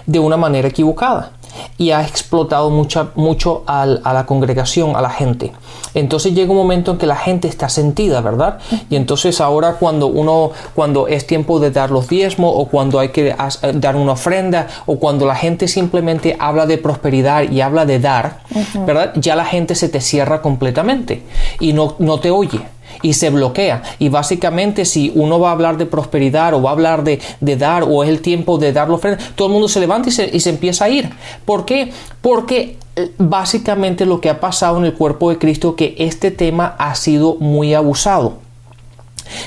de 0.05 0.19
una 0.19 0.37
manera 0.37 0.69
equivocada 0.69 1.33
y 1.77 1.91
ha 1.91 2.01
explotado 2.01 2.69
mucha, 2.69 3.09
mucho 3.15 3.63
a 3.67 3.85
la 3.85 4.25
congregación, 4.25 4.95
a 4.95 5.01
la 5.01 5.09
gente. 5.09 5.53
Entonces 5.93 6.33
llega 6.33 6.51
un 6.51 6.57
momento 6.57 6.91
en 6.91 6.97
que 6.97 7.05
la 7.05 7.15
gente 7.15 7.47
está 7.47 7.69
sentida, 7.69 8.21
¿verdad? 8.21 8.59
Y 8.89 8.95
entonces 8.95 9.41
ahora 9.41 9.73
cuando 9.73 10.07
uno, 10.07 10.51
cuando 10.75 11.07
es 11.07 11.27
tiempo 11.27 11.59
de 11.59 11.71
dar 11.71 11.91
los 11.91 12.07
diezmos 12.07 12.51
o 12.55 12.67
cuando 12.67 12.99
hay 12.99 13.09
que 13.09 13.35
dar 13.75 13.95
una 13.95 14.13
ofrenda 14.13 14.67
o 14.85 14.97
cuando 14.97 15.25
la 15.25 15.35
gente 15.35 15.67
simplemente 15.67 16.35
habla 16.39 16.65
de 16.65 16.77
prosperidad 16.77 17.43
y 17.43 17.61
habla 17.61 17.85
de 17.85 17.99
dar, 17.99 18.41
¿verdad? 18.85 19.13
Ya 19.15 19.35
la 19.35 19.45
gente 19.45 19.75
se 19.75 19.89
te 19.89 20.01
cierra 20.01 20.41
completamente 20.41 21.23
y 21.59 21.73
no, 21.73 21.95
no 21.99 22.19
te 22.19 22.31
oye 22.31 22.76
y 23.01 23.13
se 23.13 23.29
bloquea. 23.29 23.83
Y 23.99 24.09
básicamente 24.09 24.85
si 24.85 25.11
uno 25.15 25.39
va 25.39 25.49
a 25.49 25.53
hablar 25.53 25.77
de 25.77 25.85
prosperidad 25.85 26.53
o 26.53 26.61
va 26.61 26.71
a 26.71 26.73
hablar 26.73 27.03
de, 27.03 27.19
dar 27.39 27.83
o 27.83 28.03
es 28.03 28.09
el 28.09 28.21
tiempo 28.21 28.57
de 28.57 28.73
dar 28.73 28.89
la 28.89 28.95
ofrenda, 28.95 29.23
todo 29.35 29.47
el 29.47 29.53
mundo 29.53 29.67
se 29.67 29.79
levanta 29.79 30.09
y 30.09 30.11
se, 30.11 30.29
y 30.31 30.39
se 30.39 30.49
empieza 30.49 30.85
a 30.85 30.89
ir. 30.89 31.09
¿Por 31.45 31.65
qué? 31.65 31.91
Porque 32.21 32.77
eh, 32.95 33.11
básicamente 33.17 34.05
lo 34.05 34.21
que 34.21 34.29
ha 34.29 34.39
pasado 34.39 34.77
en 34.77 34.85
el 34.85 34.93
cuerpo 34.93 35.29
de 35.29 35.37
Cristo 35.37 35.75
que 35.75 35.95
este 35.97 36.31
tema 36.31 36.75
ha 36.77 36.95
sido 36.95 37.35
muy 37.35 37.73
abusado 37.73 38.46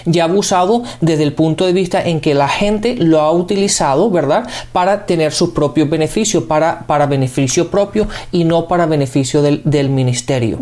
ya 0.04 0.24
abusado 0.24 0.82
desde 1.00 1.22
el 1.22 1.32
punto 1.32 1.66
de 1.66 1.72
vista 1.72 2.02
en 2.02 2.20
que 2.20 2.34
la 2.34 2.48
gente 2.48 2.96
lo 2.96 3.20
ha 3.20 3.32
utilizado, 3.32 4.10
¿verdad? 4.10 4.48
Para 4.72 5.06
tener 5.06 5.32
sus 5.32 5.50
propios 5.50 5.88
beneficios, 5.88 6.44
para, 6.44 6.86
para 6.86 7.06
beneficio 7.06 7.70
propio 7.70 8.08
y 8.32 8.44
no 8.44 8.68
para 8.68 8.86
beneficio 8.86 9.42
del, 9.42 9.88
ministerio. 9.90 10.58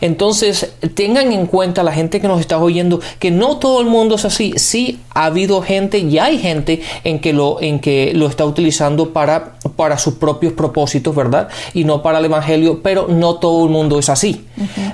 Entonces, 0.00 0.72
tengan 0.94 1.32
en 1.32 1.46
cuenta 1.46 1.82
la 1.82 1.92
gente 1.92 2.20
que 2.20 2.28
nos 2.28 2.40
está 2.40 2.58
oyendo 2.58 3.00
que 3.18 3.30
no 3.30 3.56
todo 3.56 3.80
el 3.80 3.86
mundo 3.86 4.16
es 4.16 4.24
así. 4.24 4.52
Sí 4.56 5.00
ha 5.14 5.26
habido 5.26 5.62
gente 5.62 5.98
y 5.98 6.18
hay 6.18 6.38
gente 6.38 6.82
en 7.04 7.18
que 7.18 7.32
lo, 7.32 7.60
en 7.60 7.80
que 7.80 8.12
lo 8.14 8.26
está 8.26 8.44
utilizando 8.44 9.12
para, 9.12 9.54
para 9.76 9.98
sus 9.98 10.14
propios 10.14 10.52
propósitos, 10.52 11.14
¿verdad? 11.14 11.48
Y 11.74 11.84
no 11.84 12.02
para 12.02 12.18
el 12.18 12.26
evangelio, 12.26 12.80
pero 12.82 13.08
no 13.08 13.36
todo 13.36 13.64
el 13.64 13.70
mundo 13.70 13.98
es 13.98 14.08
así. 14.08 14.44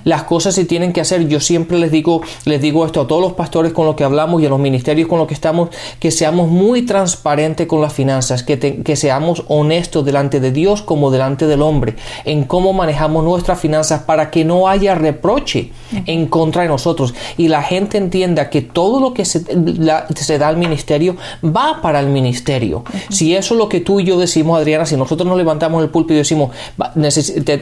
Las 0.04 0.25
cosas 0.25 0.54
se 0.54 0.64
tienen 0.64 0.93
que 0.93 1.00
hacer. 1.00 1.26
Yo 1.28 1.40
siempre 1.40 1.78
les 1.78 1.90
digo, 1.90 2.23
les 2.45 2.61
digo 2.61 2.85
esto 2.87 3.02
a 3.02 3.07
todos 3.07 3.23
los 3.23 3.33
pastores 3.33 3.63
con 3.73 3.87
lo 3.87 3.97
que 3.97 4.04
hablamos 4.04 4.42
y 4.42 4.47
a 4.47 4.49
los 4.49 4.59
ministerios 4.59 5.09
con 5.09 5.18
lo 5.18 5.26
que 5.26 5.35
estamos, 5.35 5.71
que 5.99 6.11
seamos 6.11 6.49
muy 6.49 6.83
transparentes 6.83 7.66
con 7.66 7.80
las 7.80 7.92
finanzas, 7.92 8.42
que, 8.42 8.59
que 8.59 8.97
seamos 8.97 9.44
honestos 9.49 10.04
delante 10.04 10.40
de 10.40 10.52
Dios 10.52 10.83
como 10.83 11.11
delante 11.11 11.47
del 11.47 11.62
hombre, 11.62 11.97
en 12.25 12.44
cómo 12.44 12.73
manejamos 12.73 13.25
nuestras 13.25 13.61
finanzas 13.61 14.02
para 14.02 14.30
que 14.30 14.44
no 14.44 14.68
haya 14.68 14.94
reproche 14.94 15.71
en 16.06 16.26
contra 16.26 16.62
de 16.62 16.68
nosotros 16.68 17.14
y 17.37 17.49
la 17.49 17.62
gente 17.62 17.99
entienda 17.99 18.50
que 18.50 18.62
todo 18.62 19.00
lo 19.00 19.14
que 19.14 19.25
se, 19.25 19.44
se 20.14 20.38
da 20.38 20.49
al 20.49 20.56
ministerio 20.56 21.16
va 21.44 21.80
para 21.83 22.00
el 22.00 22.09
ministerio. 22.09 22.85
Si 23.09 23.35
eso 23.35 23.54
es 23.54 23.59
lo 23.59 23.68
que 23.68 23.80
tú 23.80 24.00
y 24.00 24.04
yo 24.04 24.18
decimos, 24.18 24.59
Adriana, 24.59 24.87
si 24.87 24.97
nosotros 24.97 25.26
nos 25.26 25.37
levantamos 25.37 25.83
el 25.83 25.90
púlpito 25.90 26.14
y 26.14 26.18
decimos, 26.18 26.50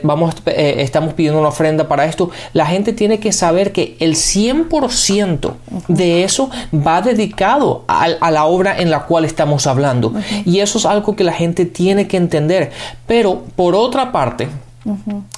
vamos, 0.02 0.34
eh, 0.46 0.76
estamos 0.78 1.14
pidiendo 1.14 1.38
una 1.38 1.48
ofrenda 1.48 1.88
para 1.88 2.06
esto, 2.06 2.30
la 2.52 2.66
gente 2.66 2.92
tiene 2.92 3.18
que 3.18 3.32
saber 3.32 3.72
que 3.72 3.96
el 4.00 4.14
100% 4.14 5.52
de 5.94 6.24
eso 6.24 6.50
va 6.74 7.02
dedicado 7.02 7.84
a, 7.86 8.30
la 8.30 8.44
obra 8.44 8.78
en 8.78 8.90
la 8.90 9.00
cual 9.04 9.24
estamos 9.24 9.66
hablando. 9.66 10.12
Y 10.44 10.60
eso 10.60 10.78
es 10.78 10.86
algo 10.86 11.16
que 11.16 11.24
la 11.24 11.32
gente 11.32 11.66
tiene 11.66 12.08
que 12.08 12.16
entender. 12.16 12.72
Pero 13.06 13.42
por 13.56 13.74
otra 13.74 14.12
parte, 14.12 14.48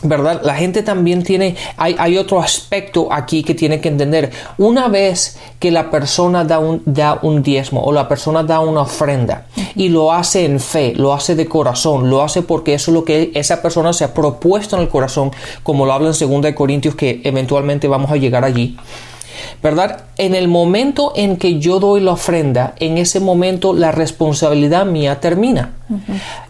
¿Verdad? 0.02 0.40
La 0.42 0.54
gente 0.54 0.82
también 0.82 1.22
tiene, 1.22 1.54
hay, 1.76 2.16
otro 2.16 2.40
aspecto 2.40 3.08
aquí 3.12 3.42
que 3.42 3.54
tiene 3.54 3.78
que 3.78 3.88
entender. 3.88 4.30
Una 4.56 4.88
vez 4.88 5.38
que 5.58 5.70
la 5.70 5.90
persona 5.90 6.44
da 6.44 6.58
un, 6.58 6.82
da 6.86 7.18
un 7.20 7.42
diezmo 7.42 7.82
o 7.82 7.92
la 7.92 8.08
persona 8.08 8.42
da 8.42 8.60
una 8.60 8.82
ofrenda 8.82 9.46
y 9.74 9.90
lo 9.90 10.12
hace 10.12 10.46
en 10.46 10.60
fe, 10.60 10.94
lo 10.96 11.12
hace 11.12 11.34
de 11.34 11.46
corazón, 11.46 12.08
lo 12.08 12.22
hace 12.22 12.40
porque 12.40 12.72
eso 12.72 12.90
es 12.90 12.94
lo 12.94 13.04
que 13.04 13.32
esa 13.34 13.60
persona 13.60 13.92
se 13.92 14.04
ha 14.04 14.14
propuesto 14.14 14.76
en 14.76 14.82
el 14.82 14.88
corazón, 14.88 15.30
como 15.62 15.84
lo 15.84 15.92
habla 15.92 16.10
en 16.18 16.42
2 16.42 16.52
Corintios, 16.54 16.94
que 16.94 17.20
eventualmente 17.24 17.86
vamos 17.86 18.10
a 18.10 18.16
llegar 18.16 18.44
allí. 18.44 18.78
¿Verdad? 19.62 20.04
En 20.16 20.34
el 20.34 20.48
momento 20.48 21.12
en 21.16 21.36
que 21.36 21.58
yo 21.58 21.80
doy 21.80 22.00
la 22.00 22.12
ofrenda, 22.12 22.74
en 22.80 22.98
ese 22.98 23.20
momento 23.20 23.72
la 23.72 23.92
responsabilidad 23.92 24.86
mía 24.86 25.20
termina. 25.20 25.72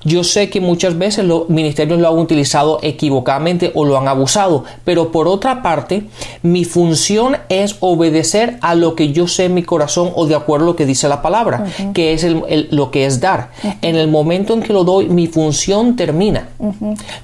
Yo 0.05 0.23
sé 0.25 0.49
que 0.49 0.61
muchas 0.61 0.97
veces 0.97 1.25
los 1.25 1.49
ministerios 1.49 1.99
lo 1.99 2.09
han 2.09 2.19
utilizado 2.19 2.79
equivocadamente 2.83 3.73
o 3.75 3.85
lo 3.85 3.99
han 3.99 4.09
abusado, 4.09 4.65
pero 4.85 5.11
por 5.11 5.29
otra 5.29 5.63
parte, 5.63 6.05
mi 6.43 6.65
función 6.65 7.37
es 7.49 7.77
obedecer 7.81 8.59
a 8.61 8.75
lo 8.75 8.95
que 8.95 9.13
yo 9.13 9.27
sé 9.27 9.47
en 9.47 9.55
mi 9.55 9.63
corazón 9.63 10.11
o 10.15 10.27
de 10.27 10.35
acuerdo 10.35 10.67
a 10.67 10.69
lo 10.69 10.77
que 10.77 10.87
dice 10.87 11.09
la 11.09 11.23
palabra, 11.23 11.67
que 11.93 12.13
es 12.13 12.27
lo 12.71 12.91
que 12.91 13.07
es 13.07 13.21
dar. 13.21 13.51
En 13.83 13.97
el 13.97 14.09
momento 14.09 14.55
en 14.55 14.63
que 14.63 14.73
lo 14.73 14.85
doy, 14.85 15.09
mi 15.09 15.27
función 15.27 15.97
termina. 15.97 16.49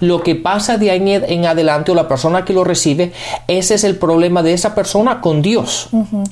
Lo 0.00 0.23
que 0.23 0.35
pasa 0.35 0.79
de 0.79 0.90
ahí 0.90 1.00
en 1.00 1.47
adelante 1.47 1.93
o 1.93 1.95
la 1.95 2.09
persona 2.09 2.45
que 2.45 2.52
lo 2.52 2.64
recibe, 2.64 3.12
ese 3.47 3.75
es 3.75 3.85
el 3.85 3.97
problema 3.97 4.43
de 4.43 4.52
esa 4.52 4.75
persona 4.75 5.21
con 5.21 5.43
Dios. 5.43 5.88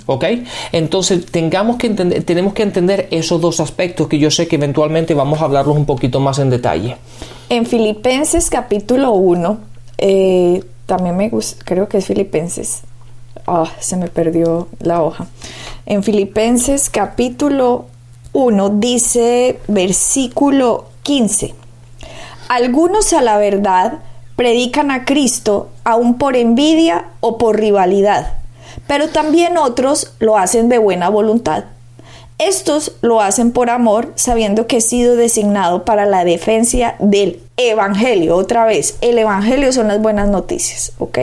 ¿Ok? 0.07 0.25
Entonces, 0.73 1.27
tengamos 1.27 1.77
que 1.77 1.87
entender, 1.87 2.23
tenemos 2.25 2.53
que 2.53 2.63
entender 2.63 3.09
esos 3.11 3.41
dos 3.41 3.61
aspectos 3.61 4.09
que 4.09 4.19
yo 4.19 4.31
sé 4.31 4.49
que 4.49 4.57
eventualmente 4.57 5.15
vamos 5.15 5.41
a 5.41 5.45
hablar 5.45 5.67
un 5.79 5.87
poquito 5.87 6.21
más 6.21 6.39
en 6.39 6.51
detalle. 6.51 6.97
En 7.49 7.65
Filipenses 7.65 8.51
capítulo 8.51 9.13
1, 9.13 9.59
eh, 9.99 10.65
también 10.87 11.17
me 11.17 11.29
gusta, 11.29 11.65
creo 11.65 11.89
que 11.89 11.99
es 11.99 12.07
Filipenses. 12.07 12.83
Ah, 13.47 13.71
se 13.79 13.97
me 13.97 14.09
perdió 14.09 14.69
la 14.81 15.03
hoja. 15.03 15.27
En 15.87 16.03
Filipenses 16.03 16.91
capítulo 16.91 17.87
1 18.35 18.69
dice 18.71 19.59
versículo 19.69 20.87
15. 21.03 21.55
Algunos 22.49 23.13
a 23.15 23.23
la 23.23 23.39
verdad 23.39 24.01
predican 24.37 24.91
a 24.91 25.05
Cristo 25.05 25.71
aún 25.85 26.19
por 26.19 26.37
envidia 26.37 27.07
o 27.21 27.39
por 27.39 27.59
rivalidad, 27.59 28.35
pero 28.87 29.09
también 29.09 29.57
otros 29.57 30.13
lo 30.19 30.37
hacen 30.37 30.69
de 30.69 30.79
buena 30.79 31.09
voluntad. 31.09 31.65
Estos 32.39 32.93
lo 33.03 33.21
hacen 33.21 33.51
por 33.51 33.69
amor, 33.69 34.13
sabiendo 34.15 34.69
que 34.69 34.77
he 34.77 34.81
sido 34.81 35.17
designado 35.17 35.85
para 35.85 36.07
la 36.07 36.25
defensa 36.25 36.95
del 37.01 37.41
Evangelio. 37.57 38.37
Otra 38.37 38.65
vez, 38.65 38.97
el 39.01 39.19
Evangelio 39.19 39.73
son 39.73 39.89
las 39.89 40.01
buenas 40.01 40.29
noticias, 40.29 40.93
¿ok? 40.99 41.19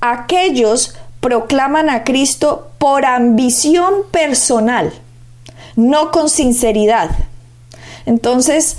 Aquellos 0.00 0.94
proclaman 1.20 1.90
a 1.90 2.04
Cristo 2.04 2.70
por 2.78 3.04
ambición 3.04 3.92
personal, 4.10 4.92
no 5.76 6.10
con 6.10 6.30
sinceridad. 6.30 7.10
Entonces, 8.06 8.78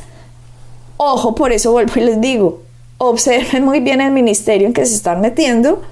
ojo, 0.97 1.35
por 1.35 1.51
eso 1.51 1.71
vuelvo 1.71 1.93
y 1.97 2.01
les 2.01 2.19
digo, 2.19 2.63
observen 2.97 3.63
muy 3.63 3.81
bien 3.81 4.01
el 4.01 4.11
ministerio 4.11 4.65
en 4.65 4.73
que 4.73 4.85
se 4.85 4.95
están 4.95 5.21
metiendo 5.21 5.83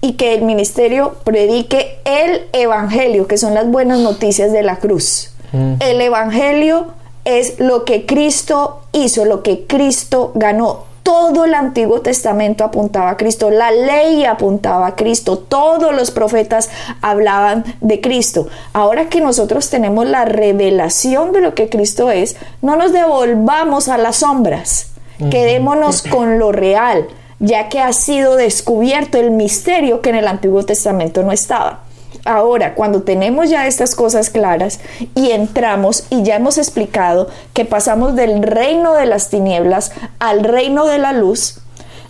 y 0.00 0.14
que 0.14 0.34
el 0.34 0.42
ministerio 0.42 1.16
predique 1.24 1.98
el 2.04 2.48
evangelio, 2.52 3.26
que 3.26 3.36
son 3.36 3.54
las 3.54 3.68
buenas 3.68 3.98
noticias 3.98 4.52
de 4.52 4.62
la 4.62 4.76
cruz. 4.76 5.32
Mm. 5.52 5.74
El 5.80 6.00
evangelio 6.00 6.88
es 7.24 7.60
lo 7.60 7.84
que 7.84 8.06
Cristo 8.06 8.80
hizo, 8.92 9.24
lo 9.24 9.42
que 9.42 9.66
Cristo 9.66 10.32
ganó. 10.34 10.90
Todo 11.02 11.44
el 11.44 11.54
Antiguo 11.54 12.02
Testamento 12.02 12.62
apuntaba 12.62 13.10
a 13.10 13.16
Cristo, 13.16 13.50
la 13.50 13.70
ley 13.70 14.24
apuntaba 14.24 14.86
a 14.86 14.96
Cristo, 14.96 15.38
todos 15.38 15.94
los 15.94 16.10
profetas 16.10 16.70
hablaban 17.00 17.64
de 17.80 18.00
Cristo. 18.00 18.48
Ahora 18.74 19.08
que 19.08 19.20
nosotros 19.20 19.70
tenemos 19.70 20.06
la 20.06 20.24
revelación 20.24 21.32
de 21.32 21.40
lo 21.40 21.54
que 21.54 21.68
Cristo 21.68 22.10
es, 22.10 22.36
no 22.62 22.76
nos 22.76 22.92
devolvamos 22.92 23.88
a 23.88 23.98
las 23.98 24.16
sombras, 24.16 24.90
quedémonos 25.30 26.02
con 26.02 26.38
lo 26.38 26.52
real, 26.52 27.08
ya 27.40 27.68
que 27.68 27.80
ha 27.80 27.92
sido 27.92 28.36
descubierto 28.36 29.18
el 29.18 29.32
misterio 29.32 30.00
que 30.02 30.10
en 30.10 30.16
el 30.16 30.28
Antiguo 30.28 30.62
Testamento 30.62 31.22
no 31.22 31.32
estaba. 31.32 31.84
Ahora, 32.24 32.74
cuando 32.74 33.02
tenemos 33.02 33.48
ya 33.48 33.66
estas 33.66 33.94
cosas 33.94 34.28
claras 34.28 34.78
y 35.14 35.30
entramos 35.30 36.04
y 36.10 36.22
ya 36.22 36.36
hemos 36.36 36.58
explicado 36.58 37.28
que 37.54 37.64
pasamos 37.64 38.14
del 38.14 38.42
reino 38.42 38.92
de 38.94 39.06
las 39.06 39.30
tinieblas 39.30 39.92
al 40.18 40.44
reino 40.44 40.84
de 40.86 40.98
la 40.98 41.12
luz, 41.14 41.60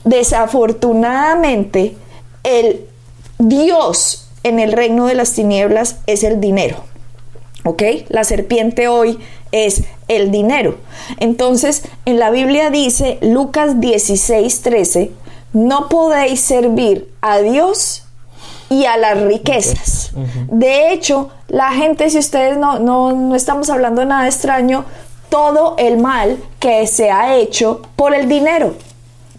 desafortunadamente 0.04 1.96
el 2.42 2.86
Dios 3.38 4.28
en 4.42 4.58
el 4.58 4.72
reino 4.72 5.06
de 5.06 5.14
las 5.14 5.32
tinieblas 5.32 5.98
es 6.06 6.24
el 6.24 6.40
dinero. 6.40 6.89
¿Ok? 7.64 7.82
La 8.08 8.24
serpiente 8.24 8.88
hoy 8.88 9.18
es 9.52 9.82
el 10.08 10.30
dinero. 10.30 10.78
Entonces, 11.18 11.82
en 12.04 12.18
la 12.18 12.30
Biblia 12.30 12.70
dice 12.70 13.18
Lucas 13.20 13.80
16, 13.80 14.62
13, 14.62 15.10
no 15.52 15.88
podéis 15.88 16.40
servir 16.40 17.12
a 17.20 17.38
Dios 17.38 18.04
y 18.70 18.84
a 18.84 18.96
las 18.96 19.20
riquezas. 19.20 20.12
De 20.48 20.92
hecho, 20.92 21.30
la 21.48 21.72
gente, 21.72 22.08
si 22.08 22.18
ustedes 22.18 22.56
no, 22.56 22.78
no, 22.78 23.12
no 23.12 23.34
estamos 23.34 23.68
hablando 23.68 24.04
nada 24.04 24.26
extraño, 24.26 24.84
todo 25.28 25.74
el 25.78 25.98
mal 25.98 26.38
que 26.58 26.86
se 26.86 27.10
ha 27.10 27.36
hecho 27.36 27.82
por 27.96 28.14
el 28.14 28.28
dinero. 28.28 28.74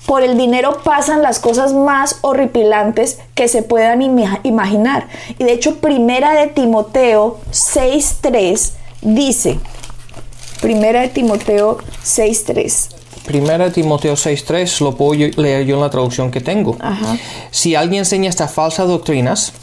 Por 0.06 0.24
el 0.24 0.38
dinero 0.38 0.80
pasan 0.84 1.22
las 1.22 1.40
cosas 1.40 1.74
más 1.74 2.18
horripilantes 2.22 3.20
que 3.36 3.48
se 3.48 3.62
puedan 3.62 4.02
imaginar. 4.44 5.08
Y 5.38 5.44
de 5.44 5.54
hecho, 5.54 5.78
primera 5.78 6.34
de 6.34 6.48
Timoteo 6.48 7.40
6.3 7.52 8.72
dice, 9.02 9.60
primera 10.62 11.02
de 11.02 11.10
Timoteo 11.10 11.78
6.3. 12.04 12.96
Primera 13.26 13.66
de 13.66 13.72
Timoteo 13.72 14.16
6.3 14.16 14.82
lo 14.82 14.96
puedo 14.96 15.14
leer 15.14 15.66
yo 15.66 15.76
en 15.76 15.82
la 15.82 15.90
traducción 15.90 16.32
que 16.32 16.42
tengo. 16.42 16.78
Si 17.52 17.76
alguien 17.76 18.00
enseña 18.00 18.30
estas 18.30 18.52
falsas 18.52 18.88
doctrinas, 18.88 19.54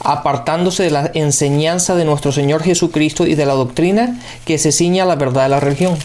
apartándose 0.00 0.84
de 0.84 0.90
la 0.90 1.10
enseñanza 1.14 1.94
de 1.94 2.04
nuestro 2.04 2.32
Señor 2.32 2.62
Jesucristo 2.62 3.26
y 3.26 3.34
de 3.34 3.46
la 3.46 3.54
doctrina 3.54 4.20
que 4.44 4.58
se 4.58 4.72
ciña 4.72 5.04
a 5.04 5.06
la 5.06 5.16
verdad 5.16 5.44
de 5.44 5.48
la 5.50 5.60
religión. 5.60 5.96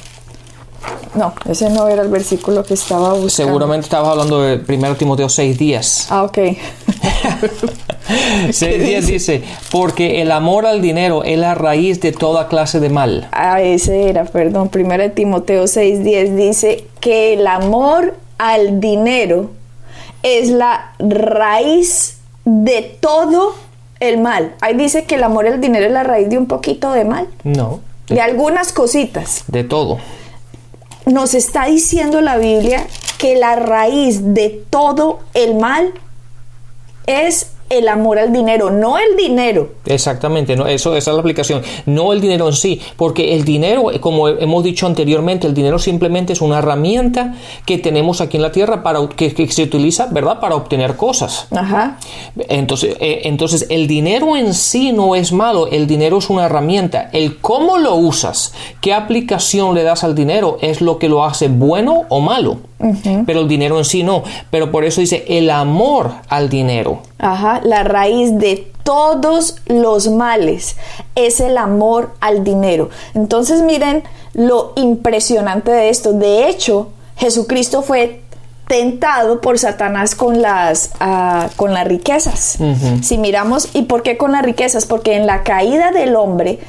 No, 1.16 1.34
ese 1.50 1.70
no 1.70 1.88
era 1.88 2.04
el 2.04 2.10
versículo 2.10 2.64
que 2.64 2.76
estaba 2.76 3.10
buscando. 3.10 3.30
Seguramente 3.30 3.86
estabas 3.86 4.10
hablando 4.10 4.42
de 4.42 4.62
1 4.68 4.96
Timoteo 4.96 5.28
6.10. 5.28 6.08
Ah, 6.10 6.24
ok. 6.24 6.38
6.10 8.50 9.02
dice, 9.02 9.44
porque 9.72 10.22
el 10.22 10.32
amor 10.32 10.66
al 10.66 10.82
dinero 10.82 11.24
es 11.24 11.38
la 11.38 11.56
raíz 11.56 12.00
de 12.00 12.12
toda 12.12 12.48
clase 12.48 12.80
de 12.80 12.90
mal. 12.90 13.28
Ah, 13.32 13.62
ese 13.62 14.10
era, 14.10 14.26
perdón. 14.26 14.70
1 14.74 15.12
Timoteo 15.12 15.64
6.10 15.64 16.36
dice 16.36 16.86
que 17.00 17.34
el 17.34 17.48
amor 17.48 18.16
al 18.38 18.80
dinero 18.80 19.52
es 20.22 20.50
la 20.50 20.94
raíz 21.00 22.18
de 22.46 22.98
todo 23.00 23.56
el 24.00 24.20
mal. 24.20 24.54
Ahí 24.62 24.76
dice 24.76 25.06
que 25.06 25.16
el 25.16 25.24
amor 25.24 25.48
al 25.48 25.60
dinero 25.60 25.86
es 25.86 25.92
la 25.92 26.04
raíz 26.04 26.30
de 26.30 26.38
un 26.38 26.46
poquito 26.46 26.92
de 26.92 27.04
mal. 27.04 27.28
No. 27.44 27.82
de 28.08 28.22
algunas 28.22 28.72
cositas. 28.74 29.44
De 29.48 29.64
todo 29.64 30.00
nos 31.10 31.34
está 31.34 31.66
diciendo 31.66 32.22
la 32.22 32.38
Biblia 32.38 32.86
que 33.18 33.36
la 33.36 33.56
raíz 33.56 34.34
de 34.34 34.50
todo 34.70 35.20
el 35.34 35.56
mal 35.56 35.94
es 37.06 37.48
el 37.70 37.88
amor 37.88 38.20
al 38.20 38.32
dinero, 38.32 38.72
no 38.72 38.98
el 38.98 39.16
dinero. 39.16 39.70
Exactamente, 39.86 40.56
no, 40.56 40.68
eso, 40.68 40.96
esa 40.96 41.12
es 41.12 41.16
la 41.16 41.22
aplicación, 41.22 41.62
no 41.86 42.14
el 42.14 42.22
dinero 42.22 42.48
en 42.48 42.54
sí, 42.54 42.82
porque 42.98 43.36
el 43.36 43.44
dinero, 43.44 43.86
como 44.00 44.28
hemos 44.28 44.64
dicho 44.64 44.88
anteriormente, 44.88 45.48
el 45.48 45.54
dinero 45.54 45.80
simplemente 45.80 46.34
es 46.34 46.42
una 46.42 46.60
herramienta 46.60 47.36
que 47.66 47.78
tenemos 47.78 48.22
aquí 48.22 48.38
en 48.38 48.44
la 48.44 48.52
tierra 48.52 48.84
para 48.84 49.08
que, 49.10 49.30
se 49.50 49.64
utiliza, 49.64 50.08
¿verdad?, 50.08 50.40
para 50.40 50.56
obtener 50.56 50.96
cosas. 50.96 51.48
Ajá. 51.52 51.98
Entonces, 52.48 52.98
eh, 53.00 53.22
entonces, 53.26 53.68
el 53.70 53.88
dinero 53.88 54.36
en 54.36 54.54
sí 54.54 54.92
no 54.92 55.16
es 55.16 55.32
malo, 55.32 55.68
el 55.68 55.88
dinero 55.88 56.18
es 56.18 56.30
una 56.30 56.46
herramienta. 56.46 57.10
El 57.14 57.38
cómo 57.38 57.78
lo 57.78 57.96
usas, 57.96 58.54
qué 58.82 58.94
aplicación 58.94 59.76
le 59.76 59.84
das 59.84 60.04
al 60.04 60.16
dinero 60.16 60.58
es 60.62 60.82
lo 60.82 60.98
que 61.00 61.10
lo 61.10 61.26
hace 61.26 61.48
bueno 61.48 62.04
o 62.10 62.20
malo 62.20 62.69
pero 63.26 63.42
el 63.42 63.48
dinero 63.48 63.78
en 63.78 63.86
sí 63.86 64.04
no. 64.04 64.24
Pero 64.50 64.72
por 64.72 64.86
eso 64.86 65.02
dice 65.02 65.26
el 65.28 65.50
amor 65.50 66.12
al 66.30 66.50
dinero. 66.50 67.02
Ajá, 67.18 67.62
la 67.64 67.84
raíz 67.84 68.38
de 68.38 68.72
todos 68.84 69.58
los 69.68 70.10
males 70.10 70.78
es 71.16 71.40
el 71.40 71.58
amor 71.58 72.14
al 72.22 72.44
dinero. 72.44 72.90
Entonces 73.14 73.62
miren 73.62 74.04
lo 74.34 74.74
impresionante 74.76 75.72
de 75.72 75.90
esto. 75.90 76.14
De 76.14 76.50
hecho, 76.50 76.90
Jesucristo 77.18 77.82
fue 77.82 78.22
tentado 78.68 79.42
por 79.42 79.58
Satanás 79.58 80.16
con 80.16 80.42
las, 80.42 80.92
ah, 81.00 81.50
con 81.56 81.74
las 81.74 81.88
riquezas. 81.88 82.60
Si 83.02 83.18
miramos, 83.18 83.70
¿y 83.74 83.84
por 83.84 84.04
qué 84.04 84.16
con 84.16 84.32
las 84.32 84.44
riquezas? 84.44 84.86
Porque 84.86 85.16
en 85.16 85.26
la 85.26 85.44
caída 85.44 85.92
del 85.92 86.16
hombre 86.16 86.60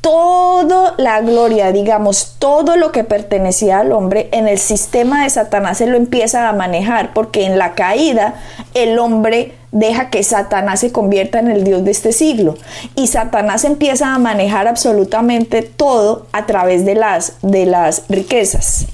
toda 0.00 0.94
la 0.96 1.20
gloria, 1.20 1.72
digamos, 1.72 2.36
todo 2.38 2.76
lo 2.76 2.92
que 2.92 3.04
pertenecía 3.04 3.80
al 3.80 3.92
hombre, 3.92 4.28
en 4.32 4.48
el 4.48 4.58
sistema 4.58 5.24
de 5.24 5.30
Satanás 5.30 5.78
se 5.78 5.86
lo 5.86 5.96
empieza 5.96 6.48
a 6.48 6.52
manejar, 6.52 7.12
porque 7.12 7.44
en 7.44 7.58
la 7.58 7.74
caída 7.74 8.34
el 8.74 8.98
hombre 8.98 9.54
deja 9.72 10.10
que 10.10 10.22
Satanás 10.22 10.80
se 10.80 10.90
convierta 10.90 11.38
en 11.38 11.50
el 11.50 11.64
Dios 11.64 11.84
de 11.84 11.90
este 11.90 12.12
siglo. 12.12 12.56
Y 12.96 13.06
Satanás 13.06 13.64
empieza 13.64 14.14
a 14.14 14.18
manejar 14.18 14.68
absolutamente 14.68 15.62
todo 15.62 16.26
a 16.32 16.46
través 16.46 16.84
de 16.84 16.94
las, 16.94 17.34
de 17.42 17.66
las 17.66 18.02
riquezas 18.08 18.86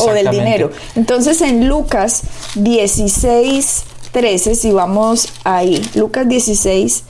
o 0.00 0.12
del 0.12 0.30
dinero. 0.30 0.70
Entonces 0.96 1.40
en 1.40 1.68
Lucas 1.68 2.22
16, 2.56 3.84
13, 4.12 4.54
si 4.54 4.72
vamos 4.72 5.28
ahí, 5.44 5.82
Lucas 5.94 6.28
16, 6.28 7.04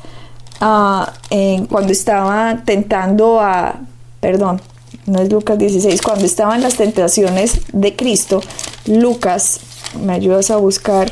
cuando 1.69 1.93
estaba 1.93 2.63
tentando 2.65 3.41
a, 3.41 3.81
perdón, 4.21 4.61
no 5.07 5.21
es 5.21 5.31
Lucas 5.31 5.59
16, 5.59 6.01
cuando 6.01 6.25
estaban 6.25 6.63
las 6.63 6.77
tentaciones 6.77 7.61
de 7.73 7.95
Cristo, 7.95 8.41
Lucas, 8.87 9.61
me 10.03 10.15
ayudas 10.15 10.51
a 10.51 10.57
buscar 10.57 11.11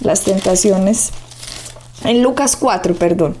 las 0.00 0.22
tentaciones, 0.22 1.10
en 2.04 2.22
Lucas 2.22 2.56
4, 2.56 2.94
perdón, 2.94 3.36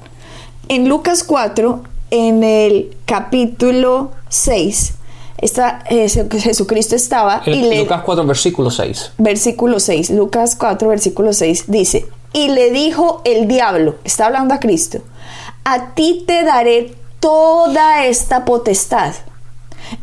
en 0.68 0.88
Lucas 0.88 1.24
4, 1.24 1.82
en 2.10 2.44
el 2.44 2.94
capítulo 3.06 4.10
6, 4.28 4.94
está, 5.38 5.82
eh, 5.88 6.08
Jesucristo 6.08 6.94
estaba 6.94 7.42
y 7.46 7.62
le, 7.62 7.78
Lucas 7.78 8.02
4, 8.04 8.26
versículo 8.26 8.70
6. 8.70 9.12
Versículo 9.18 9.80
6, 9.80 10.10
Lucas 10.10 10.56
4, 10.56 10.88
versículo 10.88 11.32
6, 11.32 11.64
dice, 11.68 12.06
y 12.34 12.48
le 12.48 12.70
dijo 12.70 13.22
el 13.24 13.48
diablo, 13.48 13.96
está 14.04 14.26
hablando 14.26 14.54
a 14.54 14.60
Cristo, 14.60 15.02
a 15.64 15.94
ti 15.94 16.24
te 16.26 16.42
daré 16.44 16.94
toda 17.20 18.04
esta 18.04 18.44
potestad 18.44 19.14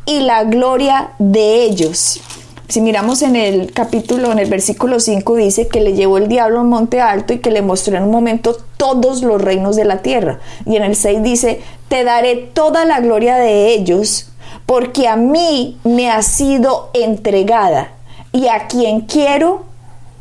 y 0.06 0.22
la 0.22 0.44
gloria 0.44 1.12
de 1.20 1.64
ellos. 1.64 2.22
Si 2.68 2.82
miramos 2.82 3.24
en 3.24 3.36
el 3.36 3.74
capítulo, 3.74 4.32
en 4.32 4.38
el 4.38 4.50
versículo 4.50 5.00
5 5.00 5.36
dice 5.36 5.68
que 5.68 5.82
le 5.82 5.94
llevó 5.94 6.20
el 6.20 6.28
diablo 6.28 6.60
a 6.60 6.62
un 6.62 6.70
monte 6.70 7.02
alto 7.02 7.34
y 7.34 7.40
que 7.40 7.50
le 7.50 7.64
mostró 7.64 7.98
en 7.98 8.04
un 8.04 8.12
momento 8.12 8.56
todos 8.78 9.24
los 9.24 9.42
reinos 9.42 9.76
de 9.76 9.86
la 9.86 10.04
tierra. 10.04 10.40
Y 10.68 10.76
en 10.76 10.84
el 10.84 10.96
6 10.96 11.24
dice, 11.24 11.62
te 11.88 12.04
daré 12.04 12.36
toda 12.36 12.86
la 12.86 13.00
gloria 13.00 13.38
de 13.38 13.74
ellos 13.74 14.30
porque 14.68 15.08
a 15.08 15.16
mí 15.16 15.80
me 15.84 16.12
ha 16.12 16.22
sido 16.22 16.92
entregada 16.94 17.92
y 18.32 18.48
a 18.50 18.68
quien 18.68 19.02
quiero 19.02 19.64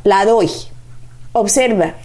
la 0.04 0.24
doy. 0.24 0.50
Observa, 1.32 1.96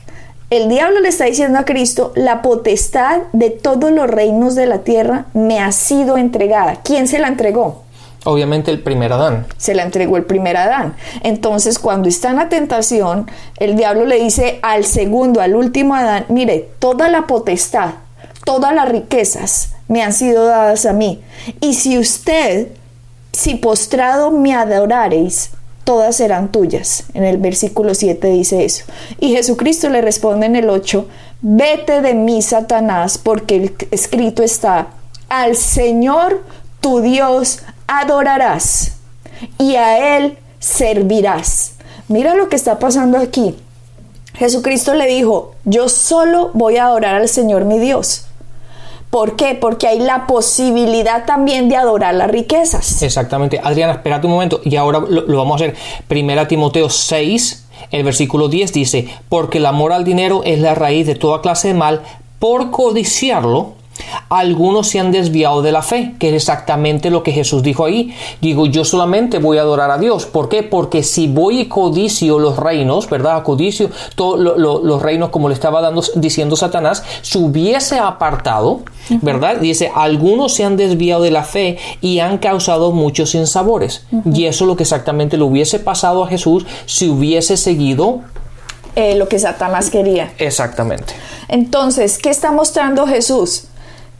el 0.57 0.69
diablo 0.69 0.99
le 0.99 1.09
está 1.09 1.25
diciendo 1.25 1.57
a 1.57 1.65
Cristo, 1.65 2.11
la 2.15 2.41
potestad 2.41 3.23
de 3.33 3.49
todos 3.49 3.91
los 3.91 4.07
reinos 4.07 4.55
de 4.55 4.67
la 4.67 4.79
tierra 4.79 5.25
me 5.33 5.59
ha 5.59 5.71
sido 5.71 6.17
entregada. 6.17 6.81
¿Quién 6.83 7.07
se 7.07 7.19
la 7.19 7.27
entregó? 7.27 7.83
Obviamente 8.23 8.71
el 8.71 8.81
primer 8.81 9.11
Adán. 9.11 9.47
Se 9.57 9.73
la 9.73 9.83
entregó 9.83 10.15
el 10.15 10.25
primer 10.25 10.55
Adán. 10.55 10.95
Entonces, 11.23 11.79
cuando 11.79 12.07
está 12.07 12.29
en 12.29 12.37
la 12.37 12.49
tentación, 12.49 13.29
el 13.57 13.75
diablo 13.75 14.05
le 14.05 14.21
dice 14.21 14.59
al 14.61 14.85
segundo, 14.85 15.41
al 15.41 15.55
último 15.55 15.95
Adán, 15.95 16.25
mire, 16.29 16.69
toda 16.79 17.09
la 17.09 17.27
potestad, 17.27 17.95
todas 18.45 18.75
las 18.75 18.87
riquezas 18.89 19.73
me 19.87 20.03
han 20.03 20.13
sido 20.13 20.45
dadas 20.45 20.85
a 20.85 20.93
mí. 20.93 21.21
Y 21.59 21.73
si 21.73 21.97
usted 21.97 22.67
si 23.33 23.55
postrado 23.55 24.31
me 24.31 24.53
adorareis, 24.53 25.49
todas 25.83 26.15
serán 26.15 26.51
tuyas. 26.51 27.05
En 27.13 27.23
el 27.23 27.37
versículo 27.37 27.93
7 27.93 28.27
dice 28.29 28.65
eso. 28.65 28.85
Y 29.19 29.35
Jesucristo 29.35 29.89
le 29.89 30.01
responde 30.01 30.45
en 30.45 30.55
el 30.55 30.69
8, 30.69 31.07
vete 31.41 32.01
de 32.01 32.13
mí, 32.13 32.41
Satanás, 32.41 33.17
porque 33.17 33.75
escrito 33.91 34.43
está, 34.43 34.87
al 35.29 35.55
Señor 35.55 36.43
tu 36.79 37.01
Dios 37.01 37.59
adorarás 37.87 38.93
y 39.57 39.75
a 39.75 40.17
Él 40.17 40.37
servirás. 40.59 41.73
Mira 42.07 42.35
lo 42.35 42.49
que 42.49 42.55
está 42.55 42.79
pasando 42.79 43.17
aquí. 43.17 43.55
Jesucristo 44.35 44.93
le 44.93 45.07
dijo, 45.07 45.53
yo 45.63 45.89
solo 45.89 46.51
voy 46.53 46.77
a 46.77 46.85
adorar 46.85 47.15
al 47.15 47.29
Señor 47.29 47.65
mi 47.65 47.79
Dios. 47.79 48.25
¿Por 49.13 49.35
qué? 49.35 49.53
Porque 49.53 49.85
hay 49.85 49.99
la 49.99 50.25
posibilidad 50.25 51.25
también 51.27 51.69
de 51.69 51.75
adorar 51.75 52.15
las 52.15 52.31
riquezas. 52.31 53.03
Exactamente. 53.03 53.61
Adriana, 53.63 53.93
espérate 53.93 54.25
un 54.25 54.33
momento 54.33 54.59
y 54.63 54.75
ahora 54.75 55.01
lo, 55.07 55.37
vamos 55.37 55.61
a 55.61 55.65
hacer. 55.65 55.75
Primera 56.07 56.47
Timoteo 56.47 56.89
6, 56.89 57.67
el 57.91 58.03
versículo 58.03 58.47
10 58.47 58.73
dice, 58.73 59.07
porque 59.29 59.59
el 59.59 59.67
amor 59.67 59.93
al 59.93 60.03
dinero 60.03 60.41
es 60.43 60.59
la 60.59 60.73
raíz 60.73 61.05
de 61.05 61.13
toda 61.13 61.41
clase 61.41 61.67
de 61.67 61.73
mal, 61.75 62.01
por 62.39 62.71
codiciarlo 62.71 63.73
algunos 64.29 64.87
se 64.87 64.99
han 64.99 65.11
desviado 65.11 65.61
de 65.61 65.71
la 65.71 65.81
fe, 65.81 66.15
que 66.19 66.29
es 66.29 66.35
exactamente 66.35 67.09
lo 67.09 67.23
que 67.23 67.31
Jesús 67.31 67.63
dijo 67.63 67.85
ahí. 67.85 68.13
Digo, 68.41 68.65
yo 68.65 68.85
solamente 68.85 69.39
voy 69.39 69.57
a 69.57 69.61
adorar 69.61 69.91
a 69.91 69.97
Dios. 69.97 70.25
¿Por 70.25 70.49
qué? 70.49 70.63
Porque 70.63 71.03
si 71.03 71.27
voy 71.27 71.61
y 71.61 71.65
codicio 71.67 72.39
los 72.39 72.57
reinos, 72.57 73.09
¿verdad? 73.09 73.43
Codicio 73.43 73.89
todos 74.15 74.39
los 74.39 75.01
reinos, 75.01 75.29
como 75.29 75.49
le 75.49 75.53
estaba 75.53 75.81
dando, 75.81 76.03
diciendo 76.15 76.55
Satanás, 76.55 77.03
se 77.21 77.37
hubiese 77.37 77.99
apartado, 77.99 78.81
¿verdad? 79.21 79.57
Dice, 79.57 79.91
algunos 79.93 80.53
se 80.53 80.63
han 80.63 80.77
desviado 80.77 81.23
de 81.23 81.31
la 81.31 81.43
fe 81.43 81.77
y 82.01 82.19
han 82.19 82.37
causado 82.37 82.91
muchos 82.91 83.31
sinsabores. 83.31 84.05
Y 84.33 84.45
eso 84.45 84.65
es 84.65 84.67
lo 84.67 84.75
que 84.75 84.83
exactamente 84.83 85.37
le 85.37 85.43
hubiese 85.43 85.79
pasado 85.79 86.23
a 86.23 86.27
Jesús 86.27 86.65
si 86.85 87.09
hubiese 87.09 87.57
seguido 87.57 88.21
eh, 88.95 89.15
lo 89.15 89.27
que 89.27 89.39
Satanás 89.39 89.89
quería. 89.89 90.33
Exactamente. 90.37 91.13
Entonces, 91.47 92.19
¿qué 92.19 92.29
está 92.29 92.51
mostrando 92.51 93.07
Jesús? 93.07 93.65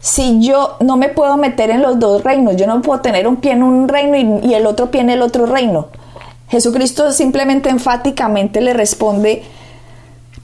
Si 0.04 0.38
yo 0.38 0.76
no 0.80 0.98
me 0.98 1.08
puedo 1.08 1.38
meter 1.38 1.70
en 1.70 1.80
los 1.80 1.98
dos 1.98 2.22
reinos, 2.22 2.56
yo 2.56 2.66
no 2.66 2.82
puedo 2.82 3.00
tener 3.00 3.26
un 3.26 3.36
pie 3.36 3.52
en 3.52 3.62
un 3.62 3.88
reino 3.88 4.42
y, 4.42 4.52
el 4.52 4.66
otro 4.66 4.90
pie 4.90 5.00
en 5.00 5.08
el 5.08 5.22
otro 5.22 5.46
reino. 5.46 5.88
Jesucristo 6.50 7.10
simplemente 7.10 7.70
enfáticamente 7.70 8.60
le 8.60 8.74
responde, 8.74 9.44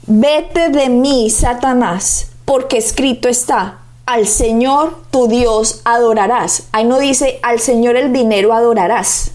vete 0.07 0.69
de 0.69 0.89
mí, 0.89 1.29
Satanás, 1.29 2.31
porque 2.43 2.79
escrito 2.79 3.29
está, 3.29 3.81
al 4.07 4.25
Señor 4.25 4.97
tu 5.11 5.27
Dios 5.27 5.81
adorarás. 5.85 6.63
Ahí 6.71 6.85
no 6.85 6.97
dice, 6.97 7.37
al 7.43 7.59
Señor 7.59 7.97
el 7.97 8.11
dinero 8.11 8.53
adorarás. 8.53 9.29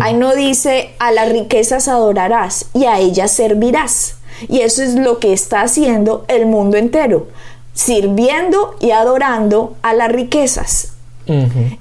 Ahí 0.00 0.14
no 0.14 0.34
dice, 0.34 0.90
a 0.98 1.12
las 1.12 1.30
riquezas 1.30 1.86
adorarás 1.86 2.66
y 2.74 2.86
a 2.86 2.98
ellas 2.98 3.30
servirás. 3.30 4.16
Y 4.48 4.62
eso 4.62 4.82
es 4.82 4.96
lo 4.96 5.20
que 5.20 5.32
está 5.32 5.60
haciendo 5.60 6.24
el 6.26 6.46
mundo 6.46 6.76
entero 6.78 7.28
sirviendo 7.76 8.74
y 8.80 8.90
adorando 8.90 9.76
a 9.82 9.92
las 9.92 10.10
riquezas. 10.10 10.94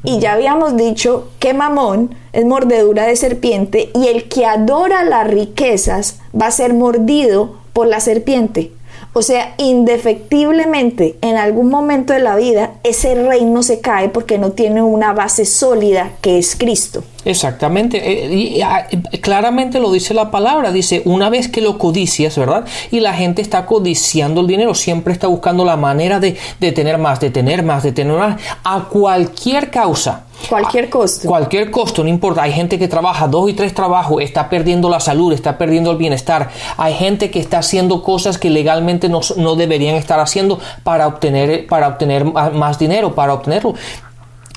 Y 0.03 0.19
ya 0.19 0.33
habíamos 0.33 0.75
dicho 0.75 1.29
que 1.39 1.53
Mamón 1.53 2.15
es 2.33 2.45
mordedura 2.45 3.05
de 3.05 3.15
serpiente 3.15 3.91
y 3.93 4.07
el 4.07 4.27
que 4.27 4.45
adora 4.45 5.03
las 5.03 5.27
riquezas 5.27 6.19
va 6.39 6.47
a 6.47 6.51
ser 6.51 6.73
mordido 6.73 7.55
por 7.71 7.87
la 7.87 7.99
serpiente. 7.99 8.71
O 9.17 9.21
sea, 9.21 9.53
indefectiblemente 9.57 11.15
en 11.21 11.37
algún 11.37 11.69
momento 11.69 12.11
de 12.11 12.19
la 12.19 12.35
vida 12.35 12.73
ese 12.83 13.15
reino 13.15 13.63
se 13.63 13.79
cae 13.79 14.09
porque 14.09 14.37
no 14.37 14.51
tiene 14.51 14.81
una 14.81 15.13
base 15.13 15.45
sólida 15.45 16.11
que 16.19 16.37
es 16.37 16.57
Cristo. 16.57 17.01
Exactamente, 17.23 17.97
eh, 17.97 18.35
y, 18.35 18.61
ah, 18.61 18.85
claramente 19.21 19.79
lo 19.79 19.89
dice 19.89 20.13
la 20.13 20.31
palabra, 20.31 20.73
dice, 20.73 21.01
una 21.05 21.29
vez 21.29 21.47
que 21.47 21.61
lo 21.61 21.77
codicias, 21.77 22.37
¿verdad? 22.37 22.65
Y 22.91 22.99
la 22.99 23.13
gente 23.13 23.41
está 23.41 23.65
codiciando 23.65 24.41
el 24.41 24.47
dinero, 24.47 24.75
siempre 24.75 25.13
está 25.13 25.27
buscando 25.27 25.63
la 25.63 25.77
manera 25.77 26.19
de, 26.19 26.35
de 26.59 26.71
tener 26.73 26.97
más, 26.97 27.21
de 27.21 27.29
tener 27.29 27.63
más, 27.63 27.83
de 27.83 27.93
tener 27.93 28.17
más, 28.17 28.41
a 28.65 28.89
cualquier 28.89 29.71
causa. 29.71 30.24
Cualquier 30.49 30.89
costo. 30.89 31.27
Cualquier 31.27 31.71
costo, 31.71 32.03
no 32.03 32.09
importa. 32.09 32.43
Hay 32.43 32.51
gente 32.51 32.77
que 32.77 32.87
trabaja 32.87 33.27
dos 33.27 33.49
y 33.49 33.53
tres 33.53 33.73
trabajos, 33.73 34.21
está 34.21 34.49
perdiendo 34.49 34.89
la 34.89 34.99
salud, 34.99 35.33
está 35.33 35.57
perdiendo 35.57 35.91
el 35.91 35.97
bienestar. 35.97 36.49
Hay 36.77 36.93
gente 36.93 37.31
que 37.31 37.39
está 37.39 37.59
haciendo 37.59 38.03
cosas 38.03 38.37
que 38.37 38.49
legalmente 38.49 39.09
no, 39.09 39.21
no 39.37 39.55
deberían 39.55 39.95
estar 39.95 40.19
haciendo 40.19 40.59
para 40.83 41.07
obtener, 41.07 41.67
para 41.67 41.87
obtener 41.87 42.25
más 42.25 42.77
dinero, 42.77 43.15
para 43.15 43.33
obtenerlo. 43.33 43.73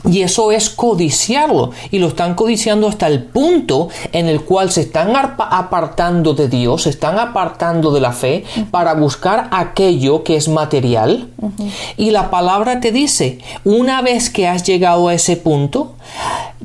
Y 0.05 0.23
eso 0.23 0.53
es 0.53 0.71
codiciarlo. 0.71 1.73
Y 1.91 1.99
lo 1.99 2.09
están 2.09 2.35
codiciando 2.35 2.89
hasta 2.89 3.09
el 3.09 3.25
punto 3.25 3.89
en 4.13 4.27
el 4.29 4.43
cual 4.43 4.71
se 4.71 4.83
están 4.83 5.15
apartando 5.17 6.35
de 6.35 6.49
Dios, 6.49 6.83
se 6.83 6.91
están 6.91 7.19
apartando 7.19 7.93
de 7.93 8.01
la 8.01 8.13
fe 8.13 8.45
para 8.71 8.95
buscar 8.95 9.49
aquello 9.51 10.23
que 10.23 10.37
es 10.37 10.49
material. 10.49 11.29
Y 11.97 12.11
la 12.11 12.31
palabra 12.31 12.81
te 12.81 12.93
dice, 12.93 13.41
una 13.65 14.01
vez 14.03 14.31
que 14.31 14.47
has 14.47 14.63
llegado 14.63 15.09
a 15.09 15.15
ese 15.15 15.37
punto, 15.37 15.95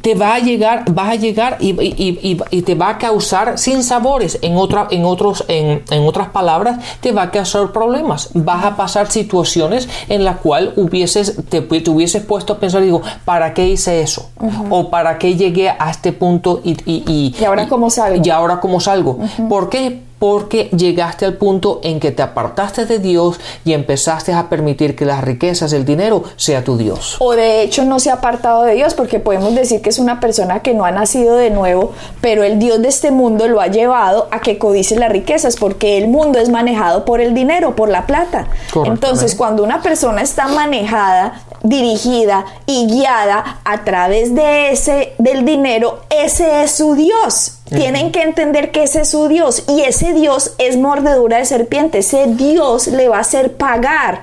te 0.04 0.16
va 0.16 0.36
a 0.36 0.40
llegar, 0.40 0.84
vas 0.92 1.12
a 1.12 1.16
llegar 1.16 1.58
y, 1.62 2.62
te 2.62 2.76
va 2.76 2.90
a 2.90 2.98
causar 2.98 3.58
sin 3.58 3.84
sabores. 3.84 4.38
En, 4.42 4.58
otra, 4.58 4.88
en, 4.92 5.06
otros, 5.06 5.46
en, 5.48 5.82
otras 6.06 6.28
palabras, 6.28 6.78
te 7.00 7.14
va 7.14 7.24
a 7.24 7.32
causar 7.32 7.72
problemas. 7.72 8.30
Vas 8.34 8.66
a 8.66 8.76
pasar 8.76 9.10
situaciones 9.10 9.88
en 10.10 10.26
las 10.26 10.38
cuales 10.38 10.74
hubieses, 10.76 11.38
te, 11.48 11.60
hubieses 11.90 12.22
puesto 12.26 12.52
a 12.52 12.60
pensar, 12.60 12.82
digo, 12.82 13.02
¿para 13.24 13.54
qué 13.54 13.70
hice 13.70 14.02
eso? 14.02 14.30
O 14.70 14.90
¿para 14.90 15.18
qué 15.18 15.36
llegué 15.36 15.70
a 15.70 15.90
este 15.90 16.12
punto 16.12 16.60
y... 16.64 16.74
¿Y, 16.86 17.44
ahora 17.46 17.70
cómo 17.70 17.90
salgo? 17.90 18.22
Y 18.24 18.30
ahora 18.30 18.60
cómo 18.60 18.82
salgo. 18.82 19.20
¿Por 19.48 19.70
qué? 19.70 20.03
Porque 20.24 20.70
llegaste 20.70 21.26
al 21.26 21.34
punto 21.34 21.82
en 21.84 22.00
que 22.00 22.12
te 22.12 22.22
apartaste 22.22 22.86
de 22.86 23.00
Dios 23.00 23.42
y 23.66 23.74
empezaste 23.74 24.32
a 24.32 24.48
permitir 24.48 24.96
que 24.96 25.04
las 25.04 25.22
riquezas, 25.22 25.74
el 25.74 25.84
dinero, 25.84 26.24
sea 26.38 26.64
tu 26.64 26.78
Dios. 26.78 27.18
O 27.20 27.34
de 27.36 27.62
hecho 27.62 27.84
no 27.84 28.00
se 28.00 28.10
ha 28.10 28.14
apartado 28.14 28.64
de 28.64 28.74
Dios, 28.74 28.94
porque 28.94 29.20
podemos 29.20 29.54
decir 29.54 29.82
que 29.82 29.90
es 29.90 30.00
una 30.00 30.22
persona 30.22 30.62
que 30.62 30.74
no 30.74 30.86
ha 30.86 30.92
nacido 30.92 31.36
de 31.36 31.50
nuevo, 31.50 31.92
pero 32.22 32.46
el 32.46 32.58
Dios 32.58 32.82
de 32.82 32.88
este 32.88 33.12
mundo 33.12 33.50
lo 33.50 33.60
ha 33.60 33.68
llevado 33.68 34.30
a 34.32 34.40
que 34.40 34.58
codice 34.58 34.96
las 34.96 35.12
riquezas, 35.12 35.58
porque 35.58 35.98
el 35.98 36.08
mundo 36.08 36.40
es 36.40 36.48
manejado 36.48 37.04
por 37.04 37.20
el 37.20 37.34
dinero, 37.34 37.76
por 37.76 37.90
la 37.90 38.06
plata. 38.06 38.48
Entonces, 38.86 39.36
cuando 39.36 39.62
una 39.62 39.82
persona 39.82 40.22
está 40.22 40.48
manejada, 40.48 41.42
dirigida 41.64 42.46
y 42.66 42.88
guiada 42.88 43.62
a 43.64 43.84
través 43.84 44.36
de 44.36 44.72
ese 44.72 45.14
del 45.18 45.46
dinero, 45.46 46.02
ese 46.10 46.64
es 46.64 46.72
su 46.72 46.96
Dios. 46.96 47.60
Tienen 47.70 48.12
que 48.12 48.22
entender 48.22 48.72
que 48.72 48.84
ese 48.84 49.02
es 49.02 49.10
su 49.10 49.28
Dios 49.28 49.64
y 49.68 49.82
ese 49.82 50.14
Dios 50.14 50.54
es 50.60 50.78
mordedura 50.78 51.38
de 51.38 51.46
serpiente. 51.46 52.00
Ese 52.00 52.28
Dios 52.28 52.88
le 52.88 53.10
va 53.10 53.18
a 53.18 53.22
hacer 53.22 53.54
pagar 53.54 54.22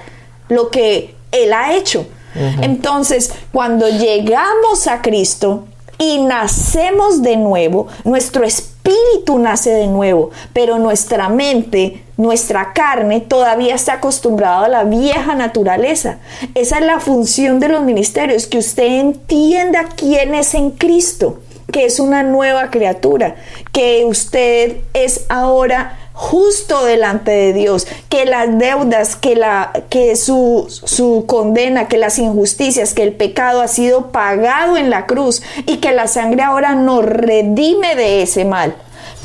lo 0.49 0.71
que 0.71 1.17
él 1.33 1.53
ha 1.53 1.75
hecho. 1.75 2.07
Entonces, 2.61 3.33
cuando 3.51 3.89
llegamos 3.89 4.87
a 4.87 5.03
Cristo 5.03 5.65
y 5.99 6.19
nacemos 6.19 7.23
de 7.23 7.37
nuevo, 7.37 7.89
nuestro 8.05 8.45
espíritu 8.45 8.70
nace 9.39 9.71
de 9.71 9.87
nuevo, 9.87 10.31
pero 10.53 10.79
nuestra 10.79 11.29
mente, 11.29 12.03
nuestra 12.17 12.73
carne 12.73 13.21
todavía 13.21 13.75
está 13.75 13.95
acostumbrada 13.95 14.67
a 14.67 14.69
la 14.69 14.85
vieja 14.85 15.35
naturaleza. 15.35 16.19
Esa 16.55 16.79
es 16.79 16.87
la 16.87 17.01
función 17.01 17.61
de 17.61 17.69
los 17.69 17.83
ministerios, 17.83 18.47
que 18.47 18.59
usted 18.59 19.01
entienda 19.01 19.89
quién 19.97 20.35
es 20.35 20.55
en 20.55 20.71
Cristo 20.71 21.41
que 21.71 21.85
es 21.85 22.01
una 22.01 22.25
nueva 22.25 22.69
criatura, 22.69 23.37
que 23.71 24.05
usted 24.05 24.79
es 24.93 25.27
ahora 25.29 26.00
justo 26.21 26.85
delante 26.85 27.31
de 27.31 27.55
Dios, 27.55 27.87
que 28.11 28.27
las 28.27 28.59
deudas, 28.59 29.17
que, 29.17 29.37
la, 29.37 29.73
que 29.89 30.17
su, 30.17 30.67
su 30.69 31.25
condena, 31.27 31.89
que 31.89 31.97
las 31.97 32.19
injusticias, 32.19 32.93
que 32.93 33.03
el 33.03 33.15
pecado 33.15 33.63
ha 33.63 33.69
sido 33.69 34.13
pagado 34.13 34.77
en 34.77 34.91
la 34.91 35.07
cruz 35.07 35.43
y 35.65 35.79
que 35.79 35.93
la 35.93 36.09
sangre 36.09 36.43
ahora 36.43 36.75
nos 36.75 37.07
redime 37.07 37.97
de 37.97 38.21
ese 38.21 38.45
mal. 38.45 38.75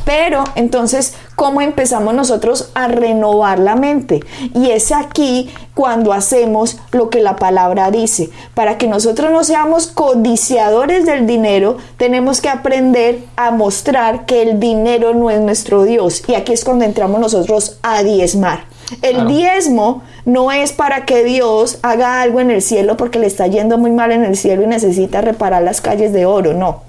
Pero 0.06 0.46
entonces, 0.56 1.16
¿cómo 1.36 1.62
empezamos 1.62 2.14
nosotros 2.14 2.72
a 2.74 2.88
renovar 2.88 3.60
la 3.60 3.76
mente? 3.76 4.22
Y 4.54 4.72
es 4.72 4.92
aquí 4.92 5.50
cuando 5.74 6.14
hacemos 6.14 6.78
lo 6.92 7.10
que 7.10 7.22
la 7.22 7.36
palabra 7.36 7.92
dice. 7.92 8.30
Para 8.54 8.78
que 8.78 8.88
nosotros 8.88 9.32
no 9.32 9.44
seamos 9.44 9.88
codiciadores 9.88 11.06
del 11.06 11.28
dinero, 11.28 11.78
tenemos 11.98 12.42
que 12.42 12.50
aprender 12.50 13.20
a 13.36 13.52
mostrar 13.52 14.26
que 14.26 14.42
el 14.42 14.60
dinero 14.60 15.14
no 15.14 15.30
es 15.30 15.42
nuestro 15.42 15.84
Dios. 15.84 16.24
Y 16.28 16.36
aquí 16.36 16.54
es 16.54 16.64
cuando 16.64 16.86
entramos 16.86 17.20
nosotros 17.20 17.78
a 17.84 18.04
diezmar. 18.04 18.66
El 19.02 19.28
diezmo 19.28 20.04
no 20.26 20.52
es 20.52 20.72
para 20.72 21.06
que 21.06 21.24
Dios 21.24 21.80
haga 21.82 22.22
algo 22.22 22.40
en 22.40 22.52
el 22.52 22.62
cielo 22.62 22.98
porque 22.98 23.18
le 23.18 23.26
está 23.26 23.48
yendo 23.48 23.80
muy 23.80 23.90
mal 23.92 24.12
en 24.12 24.24
el 24.24 24.38
cielo 24.38 24.62
y 24.62 24.68
necesita 24.68 25.22
reparar 25.22 25.64
las 25.64 25.82
calles 25.82 26.14
de 26.14 26.28
oro, 26.28 26.54
no 26.54 26.85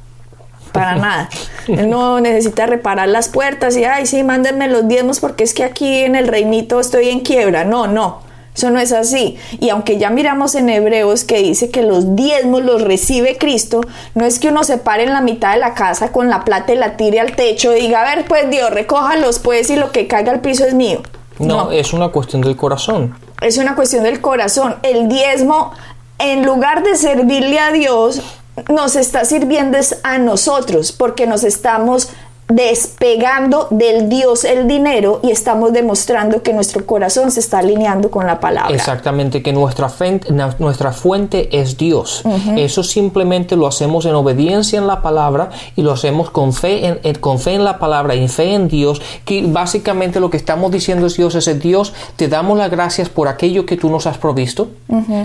para 0.73 0.97
nada. 0.97 1.29
Él 1.69 1.89
no 1.91 2.21
necesita 2.21 2.67
reparar 2.67 3.09
las 3.09 3.29
puertas 3.29 3.77
y, 3.77 3.85
ay, 3.85 4.07
sí, 4.07 4.23
mándenme 4.23 4.69
los 4.69 4.89
diezmos 4.89 5.21
porque 5.21 5.45
es 5.45 5.55
que 5.55 5.65
aquí 5.65 6.01
en 6.01 6.15
el 6.15 6.29
reinito 6.29 6.81
estoy 6.81 7.09
en 7.11 7.21
quiebra. 7.21 7.65
No, 7.65 7.87
no. 7.87 8.27
Eso 8.57 8.71
no 8.71 8.81
es 8.81 8.93
así. 8.93 9.37
Y 9.61 9.69
aunque 9.69 9.99
ya 9.99 10.09
miramos 10.09 10.55
en 10.55 10.71
Hebreos 10.71 11.25
que 11.25 11.43
dice 11.43 11.71
que 11.71 11.83
los 11.83 12.17
diezmos 12.17 12.63
los 12.63 12.81
recibe 12.81 13.37
Cristo, 13.37 13.83
no 14.15 14.25
es 14.25 14.39
que 14.39 14.49
uno 14.49 14.65
se 14.65 14.79
pare 14.79 15.03
en 15.03 15.13
la 15.13 15.21
mitad 15.21 15.53
de 15.53 15.59
la 15.59 15.75
casa 15.75 16.11
con 16.11 16.31
la 16.31 16.43
plata 16.43 16.73
y 16.73 16.77
la 16.77 16.97
tire 16.97 17.21
al 17.21 17.37
techo 17.37 17.77
y 17.77 17.83
diga, 17.83 18.01
a 18.01 18.17
ver, 18.17 18.25
pues 18.25 18.49
Dios, 18.49 18.71
recójalos 18.71 19.41
pues 19.41 19.69
y 19.69 19.77
lo 19.77 19.93
que 19.93 20.07
caiga 20.07 20.33
al 20.33 20.41
piso 20.41 20.65
es 20.65 20.73
mío. 20.73 21.03
No, 21.39 21.71
es 21.71 21.93
una 21.93 22.09
cuestión 22.09 22.41
del 22.41 22.57
corazón. 22.57 23.15
Es 23.43 23.59
una 23.59 23.75
cuestión 23.75 24.05
del 24.05 24.23
corazón. 24.23 24.77
El 24.83 25.09
diezmo, 25.09 25.73
en 26.19 26.47
lugar 26.47 26.83
de 26.83 26.97
servirle 26.97 27.59
a 27.59 27.73
Dios, 27.73 28.23
nos 28.69 28.97
está 28.97 29.25
sirviendo 29.25 29.79
a 30.03 30.19
nosotros 30.19 30.93
porque 30.93 31.27
nos 31.27 31.45
estamos 31.45 32.09
despegando 32.49 33.67
del 33.71 34.09
Dios 34.09 34.45
el 34.45 34.69
dinero 34.69 35.21
y 35.23 35.31
estamos 35.31 35.73
demostrando 35.73 36.43
que 36.43 36.53
nuestro 36.53 36.87
corazón 36.87 37.31
se 37.33 37.41
está 37.41 37.59
alineando 37.59 38.11
con 38.11 38.27
la 38.27 38.39
palabra. 38.39 38.75
Exactamente, 38.75 39.43
que 39.43 39.53
nuestra, 39.53 39.89
fuente, 39.89 40.33
nuestra 40.59 40.93
fuente 40.93 41.49
es 41.59 41.77
Dios. 41.77 42.23
Eso 42.57 42.83
simplemente 42.83 43.57
lo 43.57 43.67
hacemos 43.67 44.07
en 44.07 44.15
obediencia 44.15 44.79
en 44.79 44.87
la 44.87 45.03
palabra 45.03 45.51
y 45.75 45.83
lo 45.83 45.93
hacemos 45.93 46.31
con 46.31 46.53
fe 46.53 46.99
en, 47.03 47.15
con 47.17 47.39
fe 47.39 47.55
en 47.55 47.65
la 47.65 47.79
palabra 47.79 48.15
y 48.15 48.29
fe 48.29 48.55
en 48.55 48.69
Dios, 48.69 49.03
que 49.25 49.45
básicamente 49.47 50.21
lo 50.21 50.31
que 50.31 50.37
estamos 50.37 50.71
diciendo 50.71 51.07
es 51.07 51.17
Dios 51.17 51.35
es 51.35 51.61
Dios, 51.61 51.95
te 52.17 52.29
damos 52.29 52.59
las 52.59 52.71
gracias 52.71 53.09
por 53.09 53.29
aquello 53.29 53.67
que 53.67 53.77
tú 53.77 53.91
nos 53.91 54.07
has 54.07 54.19
provisto, 54.19 54.69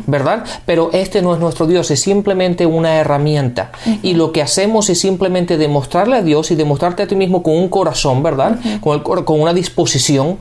¿verdad? 0.07 0.43
Pero 0.65 0.89
este 0.93 1.21
no 1.21 1.33
es 1.33 1.39
nuestro 1.39 1.67
Dios, 1.67 1.91
es 1.91 2.01
simplemente 2.01 2.65
una 2.65 2.95
herramienta. 2.95 3.71
Y 4.01 4.15
lo 4.15 4.31
que 4.31 4.41
hacemos 4.41 4.89
es 4.89 4.99
simplemente 4.99 5.57
demostrarle 5.57 6.17
a 6.17 6.23
Dios 6.23 6.51
y 6.51 6.55
demostrarte 6.55 7.03
a 7.03 7.07
mismo 7.15 7.43
con 7.43 7.55
un 7.55 7.69
corazón, 7.69 8.23
¿verdad? 8.23 8.59
con, 8.81 9.01
con 9.01 9.41
una 9.41 9.53
disposición 9.53 10.37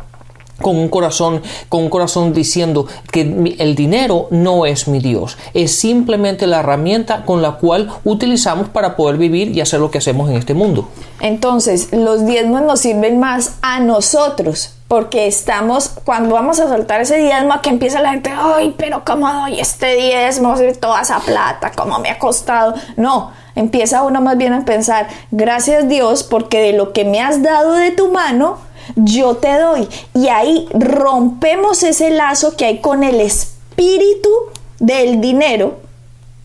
con 0.61 0.77
un 0.77 0.89
corazón, 0.89 1.43
con 1.69 1.83
un 1.85 1.91
corazón 1.91 2.33
diciendo 2.33 2.87
que 3.11 3.57
el 3.59 3.75
dinero 3.75 4.29
no 4.31 4.67
es 4.67 4.89
mi 4.89 5.01
Dios, 5.01 5.39
es 5.55 5.75
simplemente 5.79 6.47
la 6.47 6.61
herramienta 6.61 7.25
con 7.25 7.43
la 7.43 7.53
cual 7.53 7.91
utilizamos 8.05 8.69
para 8.69 8.97
poder 8.97 9.17
vivir 9.17 9.57
y 9.57 9.61
hacer 9.61 9.81
lo 9.81 9.91
que 9.91 9.99
hacemos 9.99 10.29
en 10.31 10.37
este 10.37 10.55
mundo. 10.55 10.89
Entonces, 11.21 11.93
los 11.93 12.27
diezmos 12.27 12.63
nos 12.63 12.81
sirven 12.81 13.19
más 13.19 13.57
a 13.63 13.81
nosotros, 13.81 14.75
porque 14.89 15.27
estamos, 15.27 15.91
cuando 16.05 16.35
vamos 16.35 16.59
a 16.59 16.69
soltar 16.69 17.01
ese 17.01 17.19
diezmo, 17.19 17.61
que 17.63 17.71
empieza 17.71 18.01
la 18.01 18.11
gente, 18.11 18.31
ay, 18.35 18.75
pero 18.77 19.05
¿cómo 19.05 19.33
doy 19.33 19.61
este 19.61 19.95
diezmo? 19.95 20.55
Toda 20.81 21.03
esa 21.03 21.21
plata, 21.21 21.73
¿cómo 21.77 21.99
me 22.01 22.11
ha 22.11 22.19
costado? 22.19 22.75
No, 22.97 23.31
Empieza 23.61 24.03
uno 24.05 24.23
más 24.23 24.39
bien 24.39 24.55
a 24.55 24.65
pensar, 24.65 25.07
gracias 25.31 25.87
Dios, 25.87 26.23
porque 26.23 26.61
de 26.61 26.73
lo 26.73 26.95
que 26.95 27.05
me 27.05 27.21
has 27.21 27.43
dado 27.43 27.75
de 27.75 27.91
tu 27.91 28.11
mano, 28.11 28.57
yo 28.97 29.37
te 29.37 29.59
doy. 29.59 29.87
Y 30.15 30.29
ahí 30.29 30.67
rompemos 30.73 31.83
ese 31.83 32.09
lazo 32.09 32.57
que 32.57 32.65
hay 32.65 32.79
con 32.79 33.05
el 33.05 33.21
espíritu 33.21 34.31
del 34.79 35.21
dinero, 35.21 35.77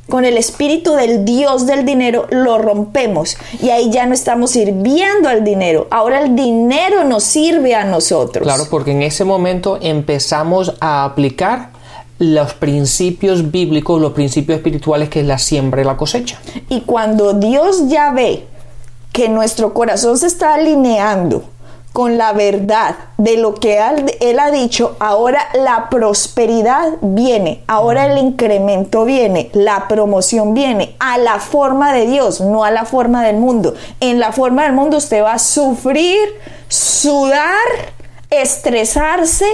con 0.10 0.26
el 0.26 0.38
espíritu 0.38 0.96
del 0.96 1.24
Dios 1.24 1.66
del 1.66 1.86
dinero, 1.86 2.28
lo 2.32 2.58
rompemos. 2.58 3.38
Y 3.62 3.70
ahí 3.70 3.90
ya 3.92 4.06
no 4.08 4.14
estamos 4.14 4.52
sirviendo 4.52 5.30
al 5.30 5.46
dinero. 5.46 5.88
Ahora 5.92 6.20
el 6.20 6.36
dinero 6.36 7.06
nos 7.06 7.24
sirve 7.24 7.76
a 7.76 7.86
nosotros. 7.86 8.44
Claro, 8.44 8.66
porque 8.70 8.92
en 8.92 9.04
ese 9.04 9.24
momento 9.24 9.80
empezamos 9.82 10.74
a 10.82 11.06
aplicar 11.06 11.70
los 12.20 12.54
principios 12.54 13.52
bíblicos, 13.52 14.00
los 14.00 14.14
principios 14.14 14.58
espirituales 14.58 15.10
que 15.10 15.22
es 15.22 15.26
la 15.26 15.38
siembra 15.38 15.82
y 15.82 15.86
la 15.86 15.98
cosecha. 15.98 16.40
Y 16.70 16.82
cuando 16.82 17.34
Dios 17.34 17.88
ya 17.88 18.12
ve 18.12 18.46
que 19.12 19.30
nuestro 19.30 19.74
corazón 19.74 20.18
se 20.18 20.28
está 20.28 20.54
alineando 20.54 21.44
con 21.96 22.18
la 22.18 22.34
verdad 22.34 22.98
de 23.18 23.38
lo 23.38 23.54
que 23.54 23.80
él, 24.20 24.40
ha 24.40 24.52
dicho, 24.52 24.98
ahora 25.00 25.48
la 25.54 25.90
prosperidad 25.90 26.96
viene, 27.00 27.64
ahora 27.68 28.08
el 28.08 28.18
incremento 28.18 29.06
viene, 29.06 29.50
la 29.54 29.88
promoción 29.88 30.54
viene 30.54 30.98
a 31.00 31.18
la 31.18 31.40
forma 31.40 31.94
de 31.94 32.06
Dios, 32.06 32.42
no 32.42 32.66
a 32.66 32.72
la 32.72 32.84
forma 32.84 33.24
del 33.24 33.38
mundo. 33.38 33.76
En 34.02 34.20
la 34.20 34.34
forma 34.34 34.64
del 34.64 34.74
mundo 34.74 34.98
usted 34.98 35.24
va 35.24 35.36
a 35.36 35.40
sufrir, 35.40 36.20
sudar, 36.68 37.56
estresarse, 38.30 39.46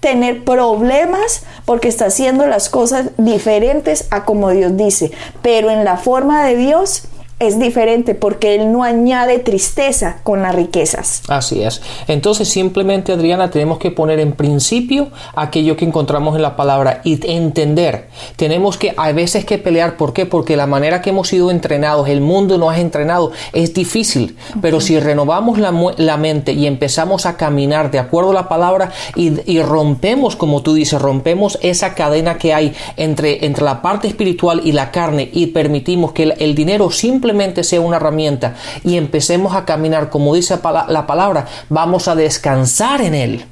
tener 0.00 0.44
problemas 0.44 1.44
porque 1.64 1.88
está 1.88 2.06
haciendo 2.06 2.46
las 2.46 2.68
cosas 2.68 3.10
diferentes 3.18 4.06
a 4.10 4.24
como 4.24 4.50
Dios 4.50 4.76
dice. 4.76 5.12
Pero 5.42 5.70
en 5.70 5.84
la 5.84 5.96
forma 5.96 6.44
de 6.44 6.56
Dios 6.56 7.04
es 7.40 7.58
diferente 7.58 8.14
porque 8.14 8.54
Él 8.54 8.70
no 8.70 8.84
añade 8.84 9.38
tristeza 9.38 10.18
con 10.22 10.42
las 10.42 10.54
riquezas. 10.54 11.22
Así 11.26 11.62
es. 11.62 11.80
Entonces 12.06 12.48
simplemente, 12.48 13.12
Adriana, 13.12 13.50
tenemos 13.50 13.78
que 13.78 13.90
poner 13.90 14.20
en 14.20 14.32
principio 14.32 15.08
aquello 15.34 15.74
que 15.74 15.86
encontramos 15.86 16.36
en 16.36 16.42
la 16.42 16.54
palabra 16.54 17.00
y 17.02 17.18
entender. 17.32 18.08
Tenemos 18.36 18.76
que, 18.76 18.92
a 18.94 19.10
veces 19.12 19.46
que 19.46 19.56
pelear. 19.56 19.96
¿Por 19.96 20.12
qué? 20.12 20.26
Porque 20.26 20.54
la 20.54 20.66
manera 20.66 21.00
que 21.00 21.10
hemos 21.10 21.28
sido 21.28 21.50
entrenados, 21.50 22.08
el 22.08 22.20
mundo 22.20 22.58
nos 22.58 22.74
ha 22.74 22.78
entrenado, 22.78 23.32
es 23.54 23.72
difícil. 23.72 24.36
Pero 24.60 24.82
si 24.82 25.00
renovamos 25.00 25.58
la, 25.58 26.16
mente 26.18 26.52
y 26.52 26.66
empezamos 26.66 27.24
a 27.24 27.38
caminar 27.38 27.90
de 27.90 27.98
acuerdo 27.98 28.32
a 28.32 28.34
la 28.34 28.48
palabra 28.48 28.92
y, 29.16 29.62
rompemos, 29.62 30.36
como 30.36 30.62
tú 30.62 30.74
dices, 30.74 31.00
rompemos 31.00 31.58
esa 31.62 31.94
cadena 31.94 32.36
que 32.36 32.52
hay 32.52 32.74
entre, 32.98 33.46
entre 33.46 33.64
la 33.64 33.80
parte 33.80 34.08
espiritual 34.08 34.60
y 34.62 34.72
la 34.72 34.90
carne 34.90 35.30
y 35.32 35.46
permitimos 35.48 36.12
que 36.12 36.24
el, 36.24 36.34
el 36.38 36.54
dinero 36.54 36.90
simplemente 36.90 37.29
sea 37.64 37.80
una 37.80 37.96
herramienta 37.96 38.54
y 38.84 38.96
empecemos 38.96 39.54
a 39.54 39.64
caminar 39.64 40.10
como 40.10 40.34
dice 40.34 40.58
la 40.88 41.06
palabra, 41.06 41.46
vamos 41.68 42.08
a 42.08 42.14
descansar 42.14 43.00
en 43.00 43.14
Él. 43.14 43.44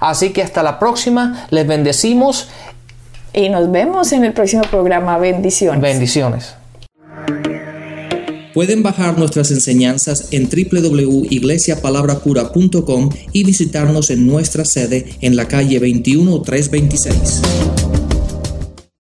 Así 0.00 0.30
que 0.30 0.42
hasta 0.42 0.62
la 0.62 0.78
próxima, 0.78 1.46
les 1.50 1.66
bendecimos. 1.66 2.48
Y 3.32 3.48
nos 3.48 3.70
vemos 3.70 4.12
en 4.12 4.24
el 4.24 4.32
próximo 4.32 4.62
programa. 4.62 5.18
Bendiciones. 5.18 5.80
Bendiciones. 5.80 6.54
Pueden 8.54 8.82
bajar 8.84 9.18
nuestras 9.18 9.50
enseñanzas 9.50 10.28
en 10.30 10.48
www.iglesiapalabracura.com 10.48 13.10
y 13.32 13.42
visitarnos 13.42 14.10
en 14.10 14.28
nuestra 14.28 14.64
sede 14.64 15.16
en 15.20 15.34
la 15.34 15.48
calle 15.48 15.80
21326. 15.80 17.42